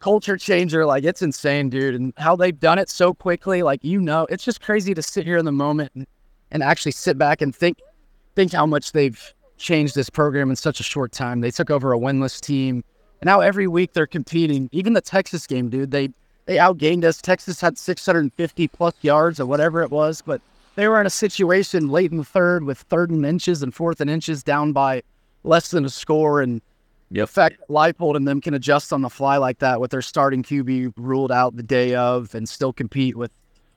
culture 0.00 0.36
changer. 0.36 0.84
Like 0.86 1.04
it's 1.04 1.22
insane, 1.22 1.70
dude. 1.70 1.94
And 1.94 2.12
how 2.16 2.36
they've 2.36 2.58
done 2.58 2.78
it 2.78 2.88
so 2.88 3.14
quickly, 3.14 3.62
like 3.62 3.84
you 3.84 4.00
know, 4.00 4.26
it's 4.30 4.44
just 4.44 4.60
crazy 4.60 4.94
to 4.94 5.02
sit 5.02 5.24
here 5.24 5.38
in 5.38 5.44
the 5.44 5.52
moment 5.52 5.92
and, 5.94 6.06
and 6.50 6.62
actually 6.62 6.92
sit 6.92 7.16
back 7.18 7.40
and 7.40 7.54
think 7.54 7.78
think 8.34 8.52
how 8.52 8.66
much 8.66 8.92
they've 8.92 9.34
changed 9.56 9.94
this 9.94 10.10
program 10.10 10.50
in 10.50 10.56
such 10.56 10.80
a 10.80 10.82
short 10.82 11.12
time. 11.12 11.40
They 11.40 11.50
took 11.50 11.70
over 11.70 11.92
a 11.92 11.98
winless 11.98 12.40
team. 12.40 12.82
And 13.20 13.26
now 13.26 13.40
every 13.40 13.66
week 13.68 13.92
they're 13.92 14.06
competing. 14.06 14.68
Even 14.72 14.94
the 14.94 15.00
Texas 15.00 15.46
game, 15.46 15.68
dude, 15.68 15.90
they 15.90 16.08
they 16.46 16.56
outgained 16.56 17.04
us. 17.04 17.20
Texas 17.20 17.60
had 17.60 17.78
650 17.78 18.68
plus 18.68 18.94
yards 19.02 19.38
or 19.38 19.46
whatever 19.46 19.82
it 19.82 19.90
was, 19.90 20.22
but 20.22 20.40
they 20.74 20.88
were 20.88 21.00
in 21.00 21.06
a 21.06 21.10
situation 21.10 21.88
late 21.88 22.10
in 22.10 22.18
the 22.18 22.24
third 22.24 22.64
with 22.64 22.78
third 22.78 23.10
and 23.10 23.24
inches 23.24 23.62
and 23.62 23.74
fourth 23.74 24.00
and 24.00 24.10
inches 24.10 24.42
down 24.42 24.72
by 24.72 25.02
less 25.44 25.70
than 25.70 25.84
a 25.84 25.88
score. 25.88 26.40
And 26.40 26.62
yep. 27.10 27.28
the 27.28 27.32
fact 27.32 27.58
that 27.58 27.68
Leipold 27.68 28.16
and 28.16 28.26
them 28.26 28.40
can 28.40 28.54
adjust 28.54 28.92
on 28.92 29.02
the 29.02 29.10
fly 29.10 29.36
like 29.36 29.58
that 29.58 29.80
with 29.80 29.90
their 29.90 30.02
starting 30.02 30.42
QB 30.42 30.94
ruled 30.96 31.32
out 31.32 31.56
the 31.56 31.62
day 31.62 31.94
of 31.94 32.34
and 32.34 32.48
still 32.48 32.72
compete 32.72 33.16
with 33.16 33.30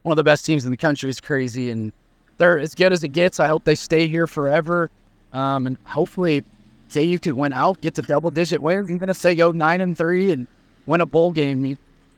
one 0.03 0.11
of 0.11 0.17
the 0.17 0.23
best 0.23 0.45
teams 0.45 0.65
in 0.65 0.71
the 0.71 0.77
country 0.77 1.09
is 1.09 1.19
crazy. 1.19 1.71
And 1.71 1.91
they're 2.37 2.59
as 2.59 2.75
good 2.75 2.93
as 2.93 3.03
it 3.03 3.09
gets. 3.09 3.39
I 3.39 3.47
hope 3.47 3.63
they 3.63 3.75
stay 3.75 4.07
here 4.07 4.27
forever. 4.27 4.89
Um, 5.31 5.65
and 5.65 5.77
hopefully 5.85 6.43
say 6.89 7.03
you 7.03 7.19
could 7.19 7.33
win 7.33 7.53
out, 7.53 7.81
get 7.81 7.95
to 7.95 8.01
double 8.03 8.29
digit 8.29 8.61
wins, 8.61 8.91
even 8.91 9.09
if 9.09 9.21
they 9.21 9.35
go 9.35 9.51
nine 9.51 9.81
and 9.81 9.97
three 9.97 10.31
and 10.31 10.47
win 10.85 11.01
a 11.01 11.05
bowl 11.05 11.31
game, 11.31 11.77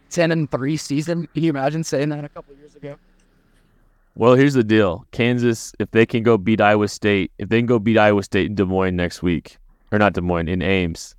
ten 0.09 0.31
and 0.31 0.51
three 0.51 0.77
season. 0.77 1.27
Can 1.33 1.43
you 1.43 1.49
imagine 1.49 1.83
saying 1.83 2.09
that 2.09 2.25
a 2.25 2.29
couple 2.29 2.55
years 2.55 2.75
ago? 2.75 2.97
Well, 4.15 4.35
here's 4.35 4.53
the 4.53 4.63
deal: 4.63 5.05
Kansas, 5.11 5.73
if 5.79 5.91
they 5.91 6.05
can 6.05 6.23
go 6.23 6.37
beat 6.37 6.61
Iowa 6.61 6.87
State, 6.87 7.31
if 7.37 7.49
they 7.49 7.59
can 7.59 7.65
go 7.65 7.79
beat 7.79 7.97
Iowa 7.97 8.23
State 8.23 8.47
in 8.47 8.55
Des 8.55 8.63
Moines 8.63 8.95
next 8.95 9.21
week, 9.21 9.57
or 9.91 9.99
not 9.99 10.13
Des 10.13 10.21
Moines 10.21 10.47
in 10.47 10.61
Ames, 10.61 11.15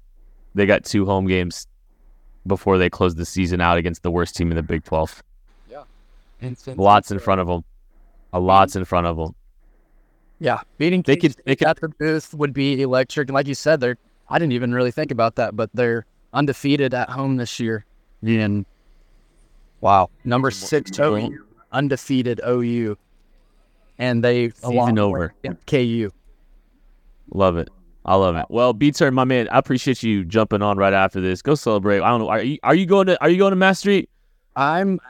they 0.54 0.64
got 0.64 0.84
two 0.84 1.04
home 1.04 1.26
games 1.26 1.66
before 2.46 2.78
they 2.78 2.88
close 2.88 3.14
the 3.14 3.26
season 3.26 3.60
out 3.60 3.76
against 3.76 4.02
the 4.02 4.10
worst 4.10 4.34
team 4.34 4.50
in 4.50 4.56
the 4.56 4.62
Big 4.62 4.84
Twelve. 4.84 5.22
Yeah, 5.70 5.82
lots 6.76 7.10
in 7.10 7.18
front 7.18 7.40
of 7.42 7.46
them. 7.46 7.64
A 8.32 8.40
lot's 8.40 8.76
in 8.76 8.84
front 8.84 9.06
of 9.06 9.16
them. 9.16 9.34
Yeah, 10.38 10.60
beating 10.78 11.02
they 11.02 11.16
could 11.16 11.36
they 11.44 11.56
could 11.56 11.68
at 11.68 11.80
the 11.80 11.88
booth 11.88 12.32
would 12.34 12.52
be 12.52 12.80
electric. 12.80 13.28
And 13.28 13.34
like 13.34 13.46
you 13.46 13.54
said, 13.54 13.80
they're 13.80 13.98
I 14.28 14.38
didn't 14.38 14.52
even 14.52 14.72
really 14.74 14.90
think 14.90 15.10
about 15.10 15.36
that, 15.36 15.54
but 15.54 15.70
they're 15.74 16.06
undefeated 16.32 16.94
at 16.94 17.10
home 17.10 17.36
this 17.36 17.60
year. 17.60 17.84
And 18.22 18.66
wow, 19.80 20.10
number 20.24 20.50
six 20.50 20.98
OU, 20.98 21.45
undefeated 21.76 22.40
OU, 22.46 22.96
and 23.98 24.24
they 24.24 24.50
season 24.50 24.98
over 24.98 25.34
KU. 25.66 26.10
Love 27.32 27.58
it. 27.58 27.68
I 28.04 28.14
love 28.14 28.36
it. 28.36 28.46
Well, 28.48 28.72
B 28.72 28.92
turn, 28.92 29.14
my 29.14 29.24
man, 29.24 29.48
I 29.50 29.58
appreciate 29.58 30.02
you 30.02 30.24
jumping 30.24 30.62
on 30.62 30.78
right 30.78 30.92
after 30.92 31.20
this. 31.20 31.42
Go 31.42 31.54
celebrate. 31.56 32.00
I 32.00 32.08
don't 32.08 32.20
know. 32.20 32.28
Are 32.28 32.42
you 32.42 32.58
are 32.62 32.74
you 32.74 32.86
going 32.86 33.08
to 33.08 33.20
are 33.20 33.28
you 33.28 33.36
going 33.36 33.50
to 33.50 33.56
Mass 33.56 33.80
Street? 33.80 34.08
I'm 34.54 35.00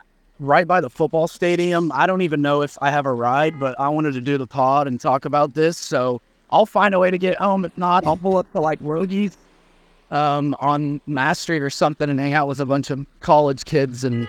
right 0.41 0.67
by 0.67 0.81
the 0.81 0.91
football 0.91 1.29
stadium. 1.29 1.93
I 1.95 2.07
don't 2.07 2.23
even 2.23 2.43
know 2.43 2.63
if 2.63 2.77
I 2.81 2.91
have 2.91 3.07
a 3.07 3.13
ride, 3.13 3.61
but 3.61 3.79
I 3.79 3.89
wanted 3.91 4.15
to 4.15 4.21
do 4.21 4.39
the 4.39 4.47
pod 4.47 4.87
and 4.87 4.99
talk 4.99 5.25
about 5.25 5.55
this. 5.55 5.77
So 5.77 6.21
I'll 6.51 6.67
find 6.67 6.95
a 6.95 6.99
way 6.99 7.11
to 7.11 7.19
get 7.19 7.37
home. 7.37 7.65
If 7.65 7.77
not, 7.77 8.07
I'll 8.07 8.17
pull 8.17 8.39
up 8.39 8.51
to 8.53 8.61
like 8.61 8.81
Rogies 8.81 9.37
um, 10.11 10.57
on 10.59 11.01
Mass 11.07 11.39
Street 11.39 11.63
or 11.63 11.71
something 11.71 12.09
and 12.09 12.19
hang 12.19 12.33
out 12.33 12.49
with 12.49 12.61
a 12.61 12.67
bunch 12.67 12.91
of 12.91 13.07
college 13.21 13.65
kids 13.67 14.05
and 14.05 14.29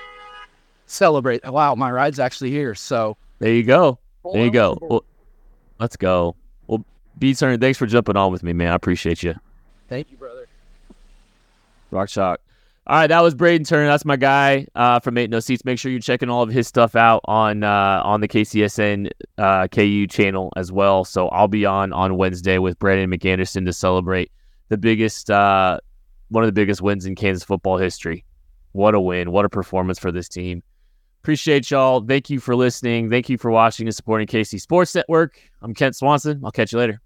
celebrate. 0.88 1.46
Wow, 1.46 1.76
my 1.76 1.92
ride's 1.92 2.20
actually 2.20 2.52
here. 2.52 2.74
So 2.76 3.18
there 3.40 3.54
you 3.54 3.64
go. 3.64 4.00
There 4.34 4.44
you 4.44 4.52
go. 4.52 4.78
Well, 4.82 5.04
let's 5.80 5.96
go. 5.96 6.36
Well, 6.68 6.84
B 7.20 7.34
Turner, 7.34 7.58
thanks 7.58 7.78
for 7.78 7.86
jumping 7.86 8.18
on 8.18 8.32
with 8.32 8.44
me, 8.44 8.54
man. 8.54 8.72
I 8.72 8.76
appreciate 8.76 9.24
you. 9.24 9.36
Thank 9.88 10.12
you, 10.12 10.18
brother. 10.18 10.48
Rock 11.92 12.10
Chalk. 12.10 12.42
All 12.88 12.96
right, 12.96 13.08
that 13.08 13.20
was 13.20 13.36
Braden 13.36 13.66
Turner. 13.66 13.88
That's 13.88 14.06
my 14.06 14.16
guy 14.16 14.66
uh, 14.74 15.02
from 15.02 15.18
Ain't 15.18 15.30
No 15.30 15.42
Seats. 15.42 15.66
Make 15.66 15.78
sure 15.78 15.92
you're 15.92 16.00
checking 16.00 16.30
all 16.30 16.42
of 16.42 16.50
his 16.50 16.70
stuff 16.70 16.96
out 16.96 17.20
on 17.26 17.64
uh, 17.64 18.02
on 18.04 18.22
the 18.22 18.30
KCSN 18.30 19.10
uh, 19.38 19.68
KU 19.68 20.08
channel 20.08 20.54
as 20.56 20.72
well. 20.72 21.04
So 21.04 21.28
I'll 21.30 21.50
be 21.50 21.66
on 21.66 21.92
on 21.92 22.16
Wednesday 22.16 22.60
with 22.60 22.80
Brandon 22.80 23.10
McAnderson 23.10 23.66
to 23.66 23.74
celebrate 23.74 24.32
the 24.70 24.78
biggest, 24.78 25.30
uh, 25.30 25.82
one 26.30 26.46
of 26.46 26.48
the 26.48 26.54
biggest 26.54 26.82
wins 26.82 27.06
in 27.06 27.16
Kansas 27.16 27.44
football 27.44 27.78
history. 27.78 28.24
What 28.72 28.96
a 28.96 29.02
win! 29.02 29.32
What 29.32 29.44
a 29.44 29.50
performance 29.50 30.00
for 30.00 30.14
this 30.14 30.30
team. 30.30 30.64
Appreciate 31.24 31.70
y'all. 31.72 32.02
Thank 32.02 32.30
you 32.30 32.40
for 32.40 32.56
listening. 32.56 33.10
Thank 33.10 33.30
you 33.30 33.38
for 33.38 33.52
watching 33.52 33.88
and 33.88 33.96
supporting 33.96 34.28
KC 34.28 34.62
Sports 34.62 34.96
Network. 34.96 35.40
I'm 35.62 35.74
Kent 35.74 35.96
Swanson. 35.96 36.42
I'll 36.44 36.52
catch 36.52 36.72
you 36.72 36.80
later. 36.80 37.02